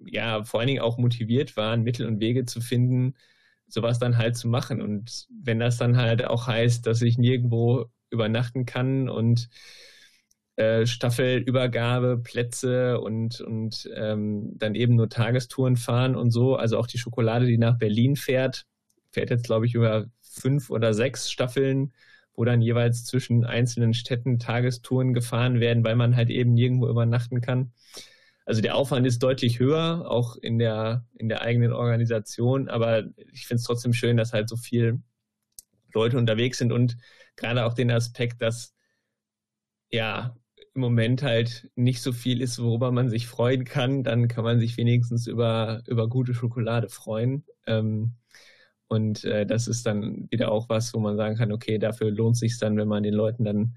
[0.00, 3.14] ja vor allen Dingen auch motiviert waren, Mittel und Wege zu finden,
[3.66, 4.80] sowas dann halt zu machen.
[4.80, 9.48] Und wenn das dann halt auch heißt, dass ich nirgendwo übernachten kann und
[10.56, 16.56] äh, Staffelübergabe, Plätze und, und ähm, dann eben nur Tagestouren fahren und so.
[16.56, 18.64] Also auch die Schokolade, die nach Berlin fährt,
[19.12, 21.92] fährt jetzt, glaube ich, über fünf oder sechs Staffeln,
[22.38, 27.40] wo dann jeweils zwischen einzelnen Städten Tagestouren gefahren werden, weil man halt eben nirgendwo übernachten
[27.40, 27.72] kann.
[28.46, 33.48] Also der Aufwand ist deutlich höher, auch in der, in der eigenen Organisation, aber ich
[33.48, 35.02] finde es trotzdem schön, dass halt so viele
[35.92, 36.96] Leute unterwegs sind und
[37.34, 38.72] gerade auch den Aspekt, dass
[39.90, 40.36] ja
[40.76, 44.60] im Moment halt nicht so viel ist, worüber man sich freuen kann, dann kann man
[44.60, 47.44] sich wenigstens über, über gute Schokolade freuen.
[47.66, 48.12] Ähm,
[48.88, 52.36] und äh, das ist dann wieder auch was, wo man sagen kann, okay, dafür lohnt
[52.36, 53.76] es sich dann, wenn man den Leuten dann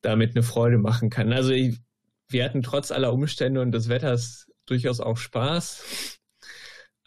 [0.00, 1.32] damit eine Freude machen kann.
[1.32, 1.80] Also ich,
[2.28, 6.18] wir hatten trotz aller Umstände und des Wetters durchaus auch Spaß.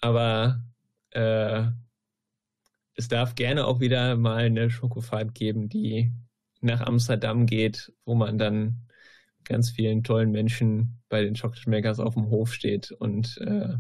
[0.02, 0.62] Aber
[1.12, 1.68] äh,
[2.96, 6.12] es darf gerne auch wieder mal eine Schokofahrt geben, die
[6.62, 8.88] nach Amsterdam geht, wo man dann
[9.46, 13.76] ganz vielen tollen Menschen bei den Chocolate Makers auf dem Hof steht und äh,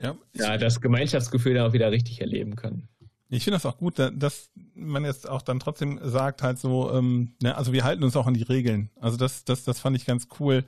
[0.00, 2.88] ja, ja, das Gemeinschaftsgefühl auch wieder richtig erleben kann.
[3.30, 7.34] Ich finde das auch gut, dass man jetzt auch dann trotzdem sagt, halt so, ähm,
[7.42, 8.90] ne, also wir halten uns auch an die Regeln.
[9.00, 10.64] Also das, das, das fand ich ganz cool,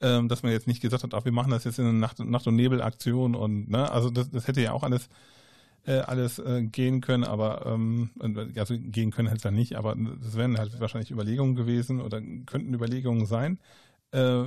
[0.00, 2.20] ähm, dass man jetzt nicht gesagt hat, ach, wir machen das jetzt in einer Nacht-,
[2.20, 5.08] Nacht und Nebel-Aktion und ne, also das, das hätte ja auch alles
[5.86, 8.10] äh, alles äh, gehen können, aber ähm,
[8.56, 12.20] also gehen können hätte es dann nicht, aber das wären halt wahrscheinlich Überlegungen gewesen oder
[12.46, 13.58] könnten Überlegungen sein.
[14.12, 14.44] Äh,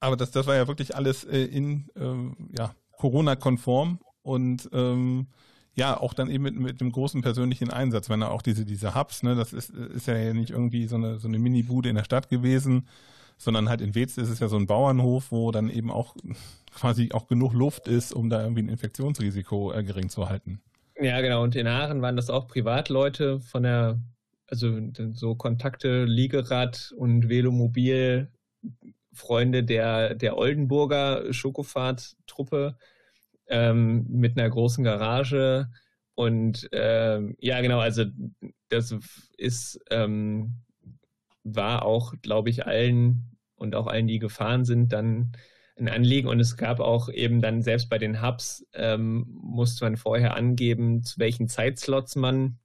[0.00, 5.26] aber das, das war ja wirklich alles äh, in äh, ja, Corona-konform und ähm,
[5.74, 8.94] ja, auch dann eben mit, mit einem großen persönlichen Einsatz, wenn er auch diese, diese
[8.94, 12.04] Hubs, ne, das ist, ist ja nicht irgendwie so eine, so eine Mini-Bude in der
[12.04, 12.86] Stadt gewesen,
[13.38, 16.14] sondern halt in Wetz ist es ja so ein Bauernhof, wo dann eben auch
[16.74, 20.60] quasi auch genug Luft ist, um da irgendwie ein Infektionsrisiko äh, gering zu halten.
[21.00, 21.42] Ja, genau.
[21.42, 23.98] Und in Aachen waren das auch Privatleute von der,
[24.46, 24.78] also
[25.12, 28.30] so Kontakte, Liegerad und Velomobil,
[29.14, 32.76] Freunde der, der Oldenburger Schokofahrt-Truppe
[33.48, 35.68] ähm, mit einer großen Garage.
[36.14, 38.04] Und ähm, ja, genau, also
[38.68, 38.94] das
[39.36, 40.56] ist, ähm,
[41.42, 45.32] war auch, glaube ich, allen und auch allen, die gefahren sind, dann
[45.76, 46.28] ein Anliegen.
[46.28, 51.02] Und es gab auch eben dann selbst bei den Hubs, ähm, musste man vorher angeben,
[51.02, 52.58] zu welchen Zeitslots man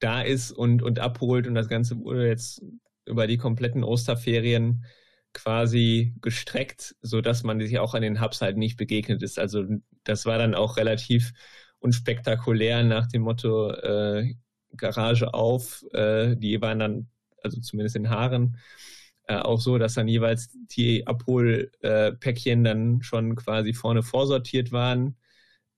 [0.00, 1.46] da ist und, und abholt.
[1.46, 2.62] Und das Ganze wurde jetzt
[3.06, 4.84] über die kompletten Osterferien
[5.32, 9.38] quasi gestreckt, so dass man sich auch an den Hubs halt nicht begegnet ist.
[9.38, 9.64] Also
[10.04, 11.32] das war dann auch relativ
[11.80, 14.34] unspektakulär nach dem Motto äh,
[14.76, 15.84] Garage auf.
[15.92, 17.08] Äh, die waren dann,
[17.42, 18.56] also zumindest in Haaren,
[19.26, 25.16] äh, auch so, dass dann jeweils die Abholpäckchen dann schon quasi vorne vorsortiert waren,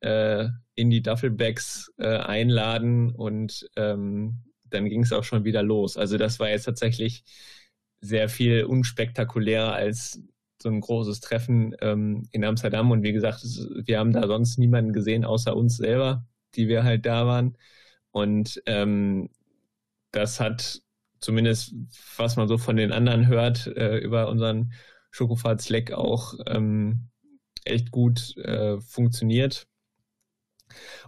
[0.00, 5.96] äh, in die Duffelbags äh, einladen und ähm, dann ging es auch schon wieder los.
[5.96, 7.24] Also das war jetzt tatsächlich
[8.00, 10.20] sehr viel unspektakulärer als
[10.62, 12.90] so ein großes Treffen ähm, in Amsterdam.
[12.90, 17.06] Und wie gesagt, wir haben da sonst niemanden gesehen außer uns selber, die wir halt
[17.06, 17.56] da waren.
[18.10, 19.28] Und ähm,
[20.12, 20.80] das hat
[21.20, 21.74] zumindest,
[22.16, 24.72] was man so von den anderen hört, äh, über unseren
[25.10, 27.10] Schokofahrt-Slack auch ähm,
[27.64, 29.66] echt gut äh, funktioniert.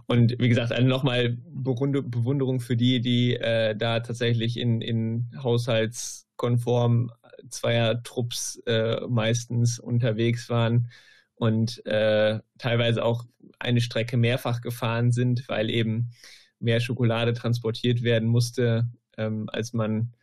[0.07, 7.11] Und wie gesagt, also nochmal Bewunderung für die, die äh, da tatsächlich in, in haushaltskonform
[7.49, 10.89] Zweier-Trupps äh, meistens unterwegs waren
[11.35, 13.25] und äh, teilweise auch
[13.59, 16.11] eine Strecke mehrfach gefahren sind, weil eben
[16.59, 20.13] mehr Schokolade transportiert werden musste, ähm, als man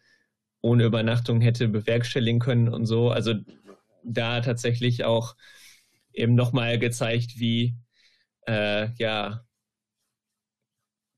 [0.60, 3.10] ohne Übernachtung hätte bewerkstelligen können und so.
[3.10, 3.34] Also
[4.02, 5.36] da tatsächlich auch
[6.12, 7.76] eben nochmal gezeigt, wie
[8.46, 9.44] äh, ja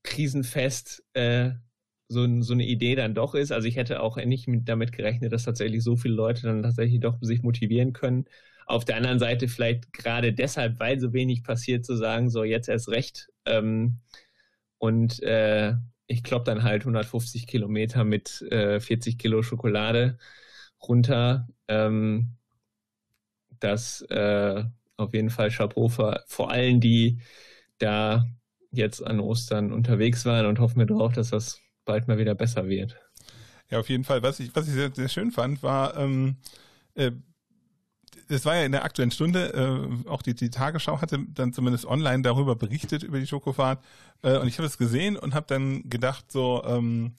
[0.03, 1.51] krisenfest äh,
[2.07, 3.51] so, so eine Idee dann doch ist.
[3.51, 6.99] Also ich hätte auch nicht mit, damit gerechnet, dass tatsächlich so viele Leute dann tatsächlich
[7.01, 8.25] doch sich motivieren können.
[8.65, 12.69] Auf der anderen Seite vielleicht gerade deshalb, weil so wenig passiert, zu sagen, so jetzt
[12.69, 13.29] erst recht.
[13.45, 13.99] Ähm,
[14.79, 15.75] und äh,
[16.07, 20.17] ich klopp dann halt 150 Kilometer mit äh, 40 Kilo Schokolade
[20.81, 21.47] runter.
[21.67, 22.37] Ähm,
[23.59, 24.63] das äh,
[24.99, 27.19] auf jeden Fall Chapeau für, vor allen, die
[27.77, 28.25] da
[28.71, 32.67] jetzt an Ostern unterwegs waren und hoffen wir drauf, dass das bald mal wieder besser
[32.67, 32.97] wird.
[33.69, 34.21] Ja, auf jeden Fall.
[34.23, 36.37] Was ich, was ich sehr, sehr schön fand, war, ähm,
[36.95, 37.11] äh,
[38.27, 39.53] es war ja in der aktuellen Stunde,
[40.05, 43.83] äh, auch die, die Tagesschau hatte dann zumindest online darüber berichtet, über die Schokofahrt.
[44.21, 47.15] Äh, und ich habe es gesehen und habe dann gedacht, so, ähm,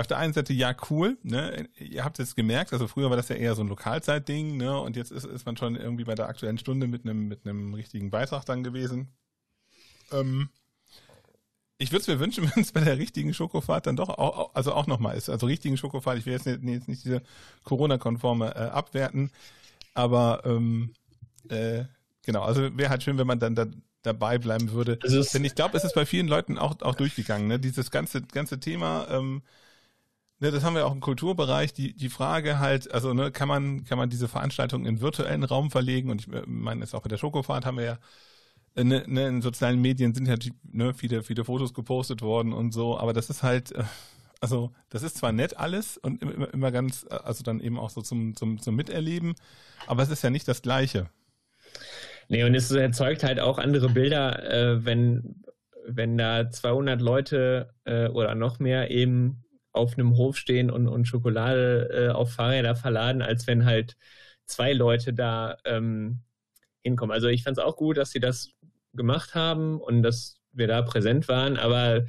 [0.00, 1.68] auf der einen Seite ja cool, ne?
[1.78, 4.78] Ihr habt es gemerkt, also früher war das ja eher so ein Lokalzeitding, ne?
[4.80, 7.74] Und jetzt ist, ist man schon irgendwie bei der aktuellen Stunde mit einem mit einem
[7.74, 9.08] richtigen Beitrag dann gewesen.
[10.12, 10.50] Ähm,
[11.78, 14.72] ich würde es mir wünschen, wenn es bei der richtigen Schokofahrt dann doch auch, also
[14.72, 15.28] auch nochmal ist.
[15.28, 17.22] Also richtigen Schokofahrt, ich will jetzt nicht, jetzt nicht diese
[17.64, 19.30] Corona-konforme äh, abwerten,
[19.94, 20.92] aber ähm,
[21.48, 21.84] äh,
[22.24, 23.66] genau, also wäre halt schön, wenn man dann da,
[24.02, 24.98] dabei bleiben würde.
[25.02, 27.58] Also Denn ich glaube, es ist bei vielen Leuten auch, auch durchgegangen, ne?
[27.58, 29.42] Dieses ganze, ganze Thema, ähm,
[30.40, 33.84] ne, das haben wir auch im Kulturbereich, die, die Frage halt, also ne, kann man,
[33.84, 36.10] kann man diese Veranstaltungen in virtuellen Raum verlegen?
[36.10, 37.98] Und ich äh, meine, jetzt auch bei der Schokofahrt haben wir ja
[38.74, 40.36] äh, ne, ne, in sozialen Medien sind ja
[40.70, 43.84] ne, viele, viele Fotos gepostet worden und so, aber das ist halt, äh,
[44.40, 48.02] also das ist zwar nett alles und immer, immer ganz, also dann eben auch so
[48.02, 49.34] zum, zum, zum Miterleben,
[49.86, 51.10] aber es ist ja nicht das Gleiche.
[52.28, 55.42] Nee, und es erzeugt halt auch andere Bilder, äh, wenn,
[55.86, 61.06] wenn da 200 Leute äh, oder noch mehr eben auf einem Hof stehen und, und
[61.06, 63.96] Schokolade äh, auf Fahrräder verladen, als wenn halt
[64.46, 66.20] zwei Leute da ähm,
[66.82, 67.12] hinkommen.
[67.12, 68.52] Also ich fand es auch gut, dass sie das
[68.94, 72.06] gemacht haben und dass wir da präsent waren, aber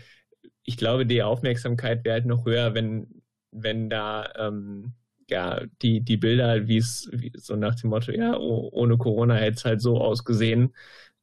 [0.63, 4.93] ich glaube, die Aufmerksamkeit wäre halt noch höher, wenn, wenn da ähm,
[5.30, 9.65] ja die, die Bilder, wie es so nach dem Motto, ja, ohne Corona hätte es
[9.65, 10.76] halt so ausgesehen.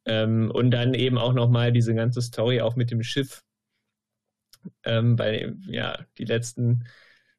[0.05, 3.42] Ähm, und dann eben auch nochmal diese ganze Story auch mit dem Schiff,
[4.85, 6.85] ähm, weil ja die letzten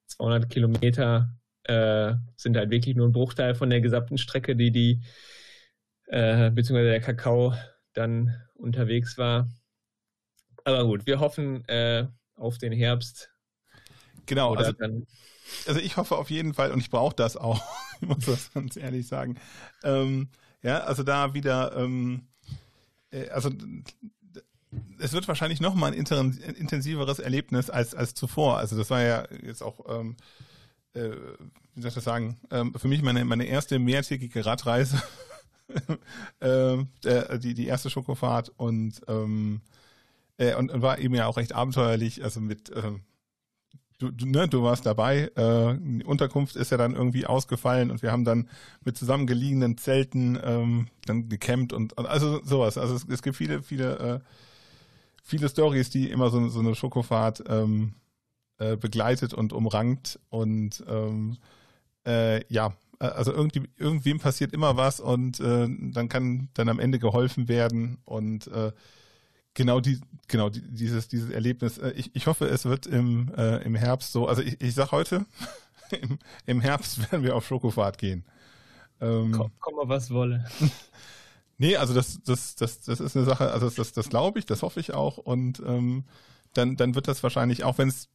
[0.08, 5.02] 200 Kilometer äh, sind halt wirklich nur ein Bruchteil von der gesamten Strecke, die die
[6.08, 7.54] äh, beziehungsweise der Kakao
[7.94, 9.48] dann unterwegs war.
[10.64, 13.32] Aber gut, wir hoffen äh, auf den Herbst.
[14.26, 14.74] Genau, also,
[15.66, 17.62] also ich hoffe auf jeden Fall und ich brauche das auch,
[18.02, 19.36] ich muss das ganz ehrlich sagen.
[19.84, 20.30] Ähm,
[20.62, 22.28] ja, also da wieder, ähm,
[23.12, 23.50] äh, also
[25.00, 28.58] es wird wahrscheinlich noch mal ein intensiveres Erlebnis als als zuvor.
[28.58, 30.16] Also das war ja jetzt auch, ähm,
[30.94, 31.12] äh,
[31.76, 35.02] wie soll ich das sagen, ähm, für mich meine meine erste mehrtägige Radreise,
[36.40, 36.78] äh,
[37.40, 39.62] die die erste Schokofahrt und ähm,
[40.38, 42.94] äh, und, und war eben ja auch recht abenteuerlich, also mit äh,
[44.00, 45.32] Du, du, ne, du warst dabei.
[45.36, 48.48] Äh, die Unterkunft ist ja dann irgendwie ausgefallen und wir haben dann
[48.86, 52.78] mit zusammengeliehenen Zelten ähm, dann gecampt und, und also sowas.
[52.78, 54.20] Also es, es gibt viele, viele äh,
[55.28, 57.94] viele Stories, die immer so, so eine Schokofahrt ähm,
[58.58, 61.38] äh, begleitet und umrankt und ähm,
[62.06, 66.80] äh, ja, äh, also irgendwie irgendwem passiert immer was und äh, dann kann dann am
[66.80, 68.72] Ende geholfen werden und äh,
[69.54, 70.00] genau die
[70.30, 71.78] genau die, dieses dieses Erlebnis.
[71.78, 73.30] Äh, ich, ich hoffe, es wird im
[73.64, 74.28] im Herbst so.
[74.28, 75.26] Also ich, ich sag heute
[75.92, 78.24] im, im Herbst werden wir auf Schokofahrt gehen.
[79.02, 80.46] Ähm, komm, komm mal was wolle.
[81.58, 84.46] Nee, also das, das, das, das ist eine Sache, also das, das, das glaube ich,
[84.46, 85.18] das hoffe ich auch.
[85.18, 86.06] Und ähm,
[86.54, 88.10] dann, dann wird das wahrscheinlich, auch wenn es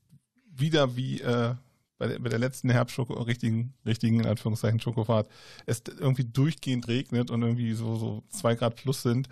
[0.47, 1.55] wieder wie äh,
[1.99, 5.29] bei, der, bei der letzten Herbstschoko, richtigen, richtigen, in Anführungszeichen, Schokofahrt,
[5.67, 9.29] es irgendwie durchgehend regnet und irgendwie so, so zwei Grad plus sind.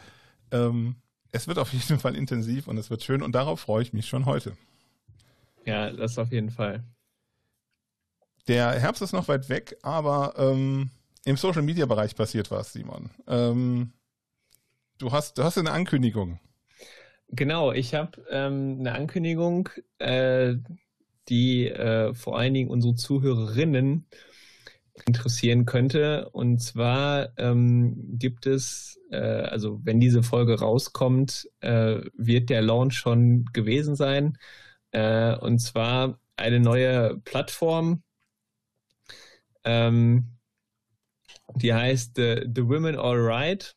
[0.51, 0.97] Ähm,
[1.33, 4.09] es wird auf jeden Fall intensiv und es wird schön und darauf freue ich mich
[4.09, 4.57] schon heute.
[5.65, 6.83] Ja, das auf jeden Fall.
[8.49, 10.91] der Herbst ist noch weit weg, aber ähm,
[11.25, 13.11] im Social Media Bereich passiert was, Simon.
[13.27, 13.93] Ähm,
[15.01, 16.39] du hast, du hast eine Ankündigung.
[17.29, 20.55] Genau, ich habe ähm, eine Ankündigung, äh,
[21.29, 24.07] die äh, vor allen Dingen unsere Zuhörerinnen
[25.07, 26.29] interessieren könnte.
[26.31, 32.95] Und zwar ähm, gibt es, äh, also wenn diese Folge rauskommt, äh, wird der Launch
[32.95, 34.37] schon gewesen sein.
[34.91, 38.03] Äh, und zwar eine neue Plattform,
[39.65, 40.37] ähm,
[41.55, 43.77] die heißt The, The Women Alright.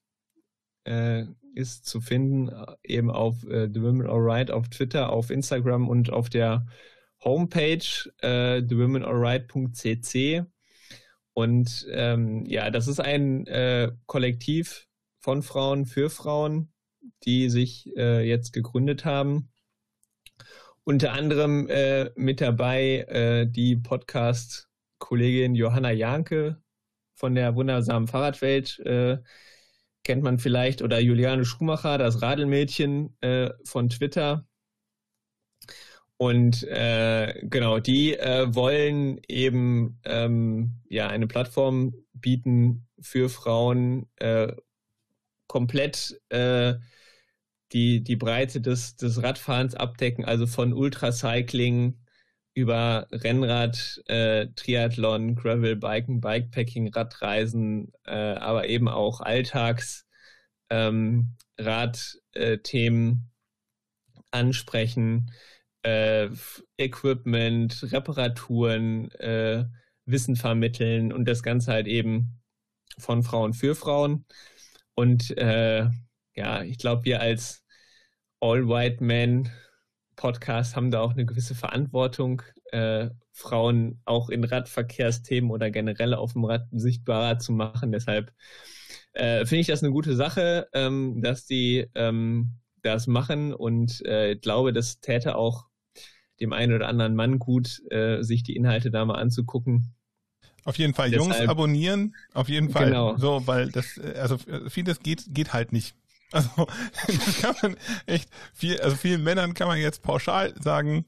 [0.86, 1.25] Äh,
[1.55, 6.11] ist zu finden äh, eben auf äh, The Women Alright auf Twitter, auf Instagram und
[6.11, 6.65] auf der
[7.23, 7.86] Homepage
[8.21, 10.45] äh, thewomenalright.cc.
[11.34, 14.88] Und ähm, ja, das ist ein äh, Kollektiv
[15.19, 16.71] von Frauen für Frauen,
[17.23, 19.49] die sich äh, jetzt gegründet haben.
[20.84, 26.61] Unter anderem äh, mit dabei äh, die Podcast-Kollegin Johanna Janke
[27.15, 29.19] von der wundersamen Fahrradwelt, äh,
[30.03, 34.45] kennt man vielleicht, oder Juliane Schumacher, das Radelmädchen äh, von Twitter.
[36.17, 44.53] Und äh, genau, die äh, wollen eben ähm, ja eine Plattform bieten für Frauen, äh,
[45.47, 46.75] komplett äh,
[47.73, 51.99] die, die Breite des, des Radfahrens abdecken, also von Ultracycling
[52.53, 60.05] über Rennrad, äh, Triathlon, Gravelbiken, Bikepacking, Radreisen, äh, aber eben auch Alltags
[60.69, 63.31] ähm, Radthemen
[64.31, 65.31] ansprechen,
[65.83, 66.29] äh,
[66.77, 69.65] Equipment, Reparaturen, äh,
[70.05, 72.41] Wissen vermitteln und das Ganze halt eben
[72.97, 74.25] von Frauen für Frauen.
[74.95, 75.87] Und äh,
[76.35, 77.63] ja, ich glaube, wir als
[78.39, 79.49] All White Men
[80.16, 82.41] Podcast haben da auch eine gewisse Verantwortung,
[82.72, 87.91] äh, Frauen auch in Radverkehrsthemen oder generell auf dem Rad sichtbarer zu machen.
[87.91, 88.32] Deshalb
[89.14, 94.36] äh, finde ich das eine gute Sache, ähm, dass die ähm, das machen und äh,
[94.36, 95.68] glaube, das täte auch
[96.39, 99.95] dem einen oder anderen Mann gut, äh, sich die Inhalte da mal anzugucken.
[100.66, 102.88] Auf jeden Fall, Deshalb, Jungs abonnieren, auf jeden Fall.
[102.88, 103.18] Genau.
[103.18, 104.38] So, weil das, äh, also
[104.68, 105.95] vieles geht, geht halt nicht.
[106.34, 106.67] Also
[107.41, 107.77] kann man
[108.07, 111.05] echt viel, also vielen Männern kann man jetzt pauschal sagen,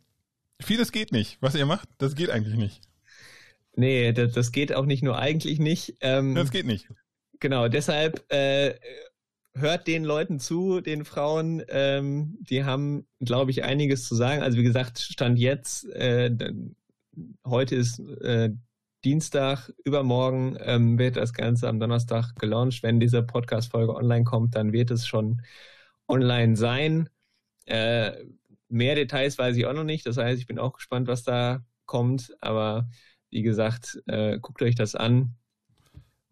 [0.61, 1.38] vieles geht nicht.
[1.41, 2.82] Was ihr macht, das geht eigentlich nicht.
[3.76, 5.97] Nee, das, das geht auch nicht nur eigentlich nicht.
[6.01, 6.88] Ähm, das geht nicht.
[7.39, 8.76] Genau, deshalb äh,
[9.53, 14.41] hört den Leuten zu, den Frauen, ähm, die haben, glaube ich, einiges zu sagen.
[14.41, 16.32] Also wie gesagt, Stand jetzt, äh,
[17.45, 18.51] heute ist äh,
[19.06, 22.82] Dienstag, übermorgen ähm, wird das Ganze am Donnerstag gelauncht.
[22.82, 25.43] Wenn diese Podcast-Folge online kommt, dann wird es schon
[26.08, 27.08] online sein.
[27.68, 28.14] Äh,
[28.68, 30.08] mehr Details weiß ich auch noch nicht.
[30.08, 32.36] Das heißt, ich bin auch gespannt, was da kommt.
[32.41, 32.89] Aber
[33.30, 35.36] wie gesagt, äh, guckt euch das an.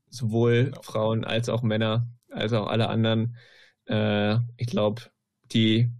[0.10, 0.82] Sowohl genau.
[0.82, 3.38] Frauen als auch Männer, als auch alle anderen.
[3.86, 5.04] Äh, ich glaube,
[5.52, 5.92] die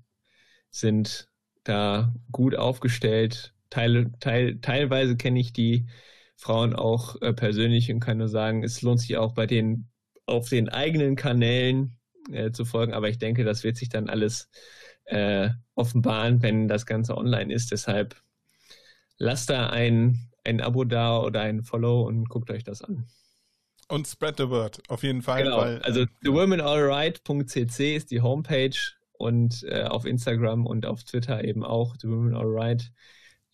[0.72, 1.30] sind
[1.64, 3.54] da gut aufgestellt.
[3.70, 5.86] Teil, teil, teilweise kenne ich die
[6.36, 9.90] Frauen auch äh, persönlich und kann nur sagen, es lohnt sich auch bei den
[10.26, 11.98] auf den eigenen Kanälen
[12.32, 14.50] äh, zu folgen, aber ich denke, das wird sich dann alles
[15.06, 17.72] äh, offenbaren, wenn das Ganze online ist.
[17.72, 18.16] Deshalb
[19.18, 23.08] lasst da ein, ein Abo da oder ein Follow und guckt euch das an.
[23.90, 25.44] Und spread the word, auf jeden Fall.
[25.44, 25.58] Genau.
[25.58, 28.78] Weil, also äh, thewomenalright.cc ist die Homepage
[29.12, 32.92] und äh, auf Instagram und auf Twitter eben auch The Women Alright.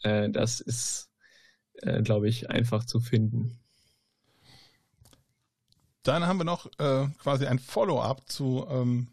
[0.03, 1.08] Äh, das ist
[1.83, 3.59] äh, glaube ich, einfach zu finden.
[6.03, 9.07] Dann haben wir noch äh, quasi ein Follow-up zu ähm,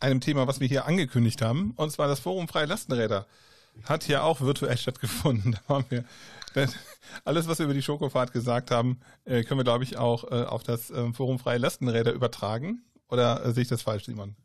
[0.00, 3.26] einem Thema, was wir hier angekündigt haben, und zwar das Forum Freie Lastenräder.
[3.84, 5.52] Hat hier auch virtuell stattgefunden.
[5.52, 6.04] Da waren wir,
[7.24, 10.44] alles, was wir über die Schokofahrt gesagt haben, äh, können wir, glaube ich, auch äh,
[10.44, 12.82] auf das äh, Forum Freie Lastenräder übertragen.
[13.08, 14.36] Oder äh, sehe ich das falsch, Simon?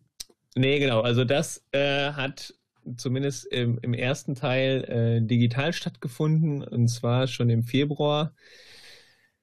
[0.56, 1.02] Nee, genau.
[1.02, 2.54] Also das hat
[2.98, 8.34] zumindest im, im ersten Teil äh, digital stattgefunden und zwar schon im Februar.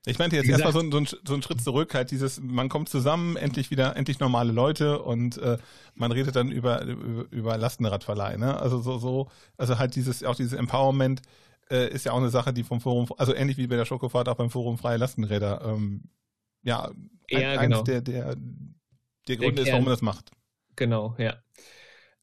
[0.07, 2.89] Ich meinte jetzt erstmal so, so, ein, so ein Schritt zurück, halt dieses, man kommt
[2.89, 5.59] zusammen, endlich wieder, endlich normale Leute und äh,
[5.95, 8.59] man redet dann über, über, über Lastenradverleih, ne?
[8.59, 11.21] Also so, so, also halt dieses, auch dieses Empowerment
[11.71, 14.29] äh, ist ja auch eine Sache, die vom Forum, also ähnlich wie bei der Schokofahrt
[14.29, 16.05] auch beim Forum Freie Lastenräder, ähm,
[16.63, 17.79] ja, ein, ja genau.
[17.79, 18.37] eins der, der,
[19.27, 20.31] der Gründe der ist, warum man das macht.
[20.77, 21.37] Genau, ja.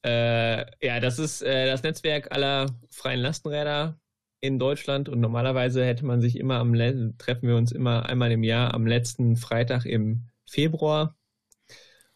[0.05, 3.99] Äh, ja, das ist äh, das Netzwerk aller freien Lastenräder
[4.39, 6.75] in Deutschland und normalerweise hätte man sich immer am
[7.17, 11.15] treffen wir uns immer einmal im Jahr am letzten Freitag im Februar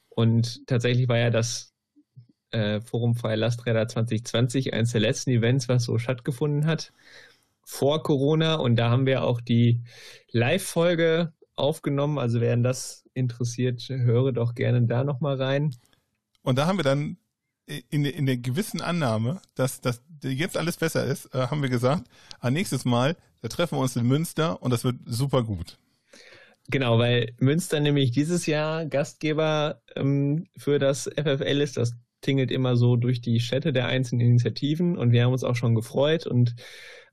[0.10, 1.74] und tatsächlich war ja das
[2.52, 6.94] äh, Forum Freie Lasträder 2020 eines der letzten Events, was so stattgefunden hat.
[7.64, 9.82] vor Corona und da haben wir auch die
[10.32, 12.20] Live-Folge aufgenommen.
[12.20, 15.76] Also wer das interessiert, höre doch gerne da nochmal rein.
[16.44, 17.18] Und da haben wir dann
[17.90, 22.08] in, in der gewissen Annahme, dass, dass jetzt alles besser ist, äh, haben wir gesagt,
[22.40, 25.78] ah, nächstes Mal, da treffen wir uns in Münster und das wird super gut.
[26.70, 31.78] Genau, weil Münster nämlich dieses Jahr Gastgeber ähm, für das FFL ist.
[31.78, 35.56] Das tingelt immer so durch die Städte der einzelnen Initiativen und wir haben uns auch
[35.56, 36.56] schon gefreut und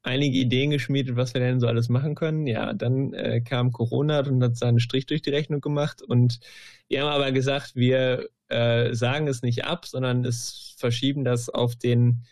[0.03, 2.47] einige Ideen geschmiedet, was wir denn so alles machen können.
[2.47, 6.41] Ja, dann äh, kam Corona und hat seinen Strich durch die Rechnung gemacht und
[6.89, 11.77] wir haben aber gesagt, wir äh, sagen es nicht ab, sondern es verschieben das auf
[11.77, 12.23] den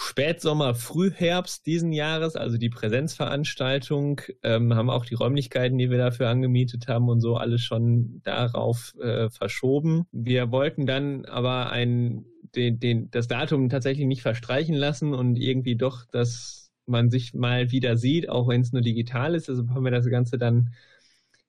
[0.00, 6.28] Spätsommer, Frühherbst diesen Jahres, also die Präsenzveranstaltung, ähm, haben auch die Räumlichkeiten, die wir dafür
[6.28, 10.06] angemietet haben und so alles schon darauf äh, verschoben.
[10.12, 15.74] Wir wollten dann aber ein, den, den, das Datum tatsächlich nicht verstreichen lassen und irgendwie
[15.74, 19.50] doch, dass man sich mal wieder sieht, auch wenn es nur digital ist.
[19.50, 20.70] Also haben wir das Ganze dann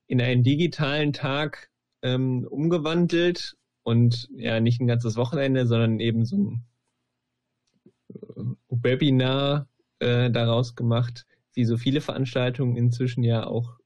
[0.08, 1.70] in einen digitalen Tag
[2.02, 6.66] ähm, umgewandelt und ja, nicht ein ganzes Wochenende, sondern eben so ein
[8.70, 9.68] Webinar
[10.00, 13.78] äh, daraus gemacht, wie so viele Veranstaltungen inzwischen ja auch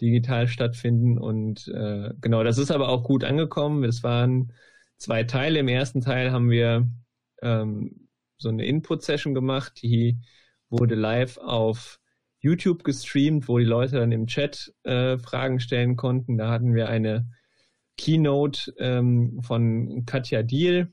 [0.00, 1.18] digital stattfinden.
[1.18, 3.84] Und äh, genau, das ist aber auch gut angekommen.
[3.84, 4.52] Es waren
[4.96, 5.60] zwei Teile.
[5.60, 6.88] Im ersten Teil haben wir
[7.42, 10.18] ähm, so eine Input-Session gemacht, die
[10.70, 12.00] wurde live auf
[12.40, 16.38] YouTube gestreamt, wo die Leute dann im Chat äh, Fragen stellen konnten.
[16.38, 17.28] Da hatten wir eine
[17.98, 20.92] Keynote ähm, von Katja Diel,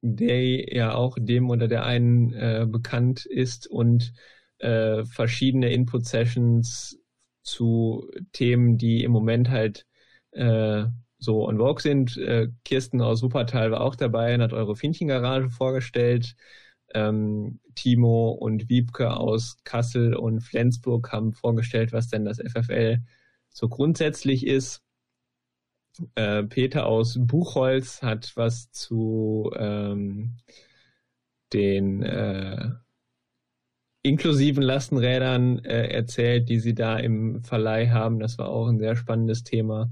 [0.00, 4.12] der ja auch dem oder der einen äh, bekannt ist und
[4.58, 6.98] äh, verschiedene Input-Sessions
[7.42, 9.86] zu Themen, die im Moment halt
[10.32, 10.84] äh,
[11.18, 12.16] so on Vogue sind.
[12.16, 16.36] Äh, Kirsten aus Wuppertal war auch dabei und hat eure Finchengarage vorgestellt.
[16.94, 23.00] Ähm, Timo und Wiebke aus Kassel und Flensburg haben vorgestellt, was denn das FFL
[23.50, 24.83] so grundsätzlich ist.
[26.14, 30.36] Äh, Peter aus Buchholz hat was zu ähm,
[31.52, 32.70] den äh,
[34.02, 38.20] inklusiven Lastenrädern äh, erzählt, die sie da im Verleih haben.
[38.20, 39.90] Das war auch ein sehr spannendes Thema.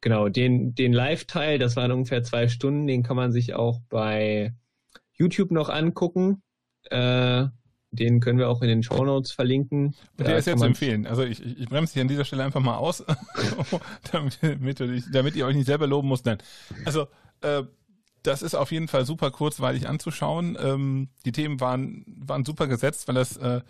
[0.00, 4.52] Genau, den, den Live-Teil, das waren ungefähr zwei Stunden, den kann man sich auch bei
[5.12, 6.42] YouTube noch angucken.
[6.90, 7.46] Äh,
[7.92, 9.94] den können wir auch in den Show Notes verlinken.
[10.18, 11.06] Und der ist ja zu empfehlen.
[11.06, 13.04] Also ich, ich bremse hier an dieser Stelle einfach mal aus,
[14.12, 16.24] damit, damit, damit, ihr euch nicht selber loben müsst.
[16.24, 16.38] Nein.
[16.84, 17.06] Also
[17.42, 17.62] äh,
[18.22, 20.56] das ist auf jeden Fall super kurzweilig anzuschauen.
[20.60, 23.60] Ähm, die Themen waren, waren super gesetzt, weil das äh,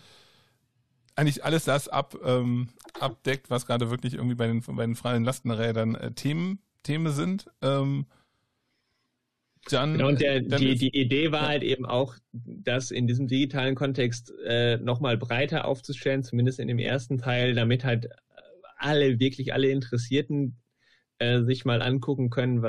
[1.16, 2.68] eigentlich alles das ab, ähm,
[2.98, 7.50] abdeckt, was gerade wirklich irgendwie bei den, bei den freien Lastenrädern äh, Themen, Themen sind.
[7.60, 8.06] Ähm,
[9.70, 13.74] dann, genau, und der, die, die Idee war halt eben auch, das in diesem digitalen
[13.74, 18.08] Kontext äh, nochmal breiter aufzustellen, zumindest in dem ersten Teil, damit halt
[18.82, 20.56] alle, wirklich alle Interessierten
[21.18, 22.62] äh, sich mal angucken können,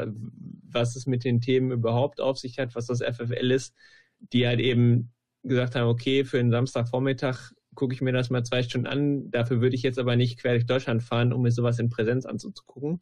[0.70, 3.74] was es mit den Themen überhaupt auf sich hat, was das FFL ist,
[4.20, 5.12] die halt eben
[5.44, 9.60] gesagt haben, okay, für einen Samstagvormittag gucke ich mir das mal zwei Stunden an, dafür
[9.60, 13.02] würde ich jetzt aber nicht quer durch Deutschland fahren, um mir sowas in Präsenz anzugucken.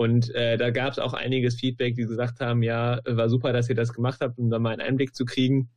[0.00, 3.68] Und äh, da gab es auch einiges Feedback, die gesagt haben, ja, war super, dass
[3.68, 5.68] ihr das gemacht habt, um da mal einen Einblick zu kriegen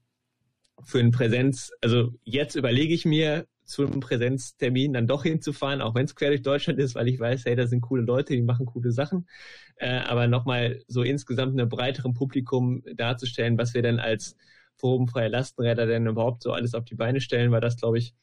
[0.82, 1.72] für einen Präsenz.
[1.82, 6.30] Also jetzt überlege ich mir, zu einem Präsenztermin dann doch hinzufahren, auch wenn es quer
[6.30, 9.28] durch Deutschland ist, weil ich weiß, hey, da sind coole Leute, die machen coole Sachen.
[9.76, 14.38] Äh, aber nochmal so insgesamt einem breiteren Publikum darzustellen, was wir denn als
[14.78, 18.14] forumfreie Lastenräder denn überhaupt so alles auf die Beine stellen, war das, glaube ich,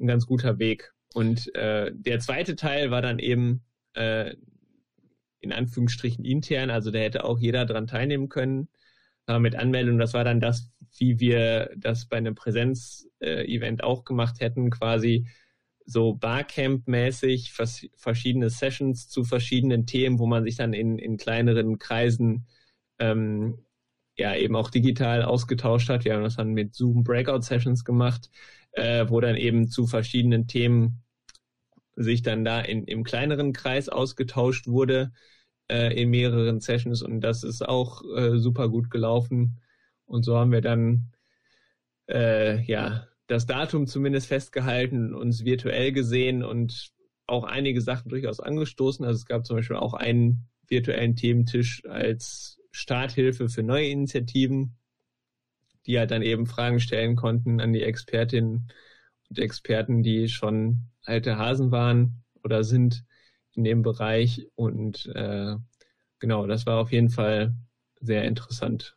[0.00, 0.94] ein ganz guter Weg.
[1.12, 4.34] Und äh, der zweite Teil war dann eben äh,
[5.44, 8.68] in Anführungsstrichen intern, also da hätte auch jeder dran teilnehmen können
[9.28, 9.98] äh, mit Anmeldung.
[9.98, 15.26] Das war dann das, wie wir das bei einem Präsenz-Event äh, auch gemacht hätten, quasi
[15.86, 21.78] so Barcamp-mäßig vers verschiedene Sessions zu verschiedenen Themen, wo man sich dann in, in kleineren
[21.78, 22.46] Kreisen
[22.98, 23.58] ähm,
[24.16, 26.04] ja eben auch digital ausgetauscht hat.
[26.04, 28.30] Wir haben das dann mit Zoom Breakout Sessions gemacht,
[28.72, 31.02] äh, wo dann eben zu verschiedenen Themen
[31.96, 35.12] sich dann da in, im kleineren Kreis ausgetauscht wurde
[35.70, 39.60] äh, in mehreren Sessions und das ist auch äh, super gut gelaufen.
[40.06, 41.12] Und so haben wir dann
[42.08, 46.92] äh, ja das Datum zumindest festgehalten, uns virtuell gesehen und
[47.26, 49.04] auch einige Sachen durchaus angestoßen.
[49.04, 54.76] Also es gab zum Beispiel auch einen virtuellen Thementisch als Starthilfe für neue Initiativen,
[55.86, 58.68] die halt dann eben Fragen stellen konnten an die Expertinnen
[59.30, 63.04] und Experten, die schon alte Hasen waren oder sind
[63.56, 64.46] in dem Bereich.
[64.54, 65.56] Und äh,
[66.18, 67.54] genau, das war auf jeden Fall
[68.00, 68.96] sehr interessant.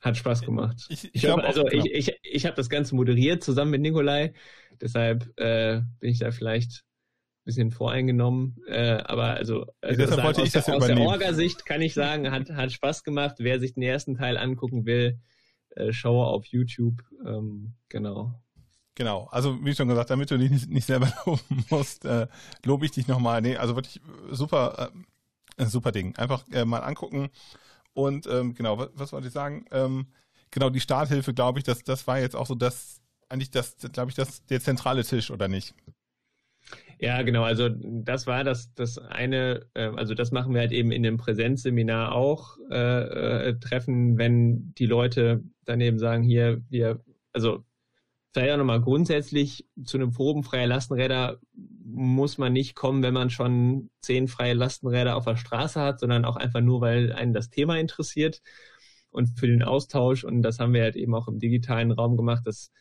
[0.00, 0.84] Hat Spaß gemacht.
[0.88, 1.84] Ich, ich, ich glaube, also genau.
[1.84, 4.34] ich, ich, ich habe das Ganze moderiert zusammen mit Nikolai.
[4.80, 8.56] Deshalb äh, bin ich da vielleicht ein bisschen voreingenommen.
[8.66, 12.50] Äh, aber also, also ja, sagen, aus, der, aus der Orga-Sicht kann ich sagen, hat,
[12.50, 13.36] hat Spaß gemacht.
[13.38, 15.20] Wer sich den ersten Teil angucken will,
[15.70, 17.02] äh, schaue auf YouTube.
[17.26, 18.34] Ähm, genau.
[18.96, 22.28] Genau, also wie schon gesagt, damit du dich nicht, nicht selber loben musst, äh,
[22.64, 23.42] lobe ich dich nochmal.
[23.42, 24.90] Nee, also wirklich super,
[25.56, 26.14] äh, super Ding.
[26.16, 27.30] Einfach äh, mal angucken.
[27.92, 29.64] Und ähm, genau, was, was wollte ich sagen?
[29.72, 30.06] Ähm,
[30.50, 34.10] genau, die Starthilfe, glaube ich, das, das war jetzt auch so das, eigentlich das, glaube
[34.10, 35.74] ich, das der zentrale Tisch, oder nicht?
[37.00, 37.42] Ja, genau.
[37.42, 41.16] Also das war das, das eine, äh, also das machen wir halt eben in dem
[41.16, 47.00] Präsenzseminar auch, äh, äh, treffen, wenn die Leute dann eben sagen, hier, wir,
[47.32, 47.64] also
[48.34, 51.38] vielleicht auch nochmal grundsätzlich zu einem Forum freier Lastenräder
[51.84, 56.24] muss man nicht kommen, wenn man schon zehn freie Lastenräder auf der Straße hat, sondern
[56.24, 58.42] auch einfach nur, weil einen das Thema interessiert
[59.10, 60.24] und für den Austausch.
[60.24, 62.72] Und das haben wir halt eben auch im digitalen Raum gemacht, dass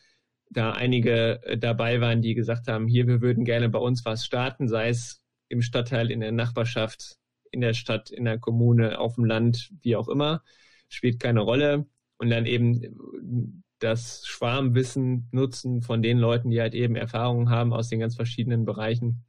[0.50, 4.26] da einige äh, dabei waren, die gesagt haben, hier, wir würden gerne bei uns was
[4.26, 7.18] starten, sei es im Stadtteil, in der Nachbarschaft,
[7.52, 10.42] in der Stadt, in der Kommune, auf dem Land, wie auch immer,
[10.90, 11.86] spielt keine Rolle.
[12.18, 17.90] Und dann eben das Schwarmwissen nutzen von den Leuten, die halt eben Erfahrungen haben aus
[17.90, 19.26] den ganz verschiedenen Bereichen,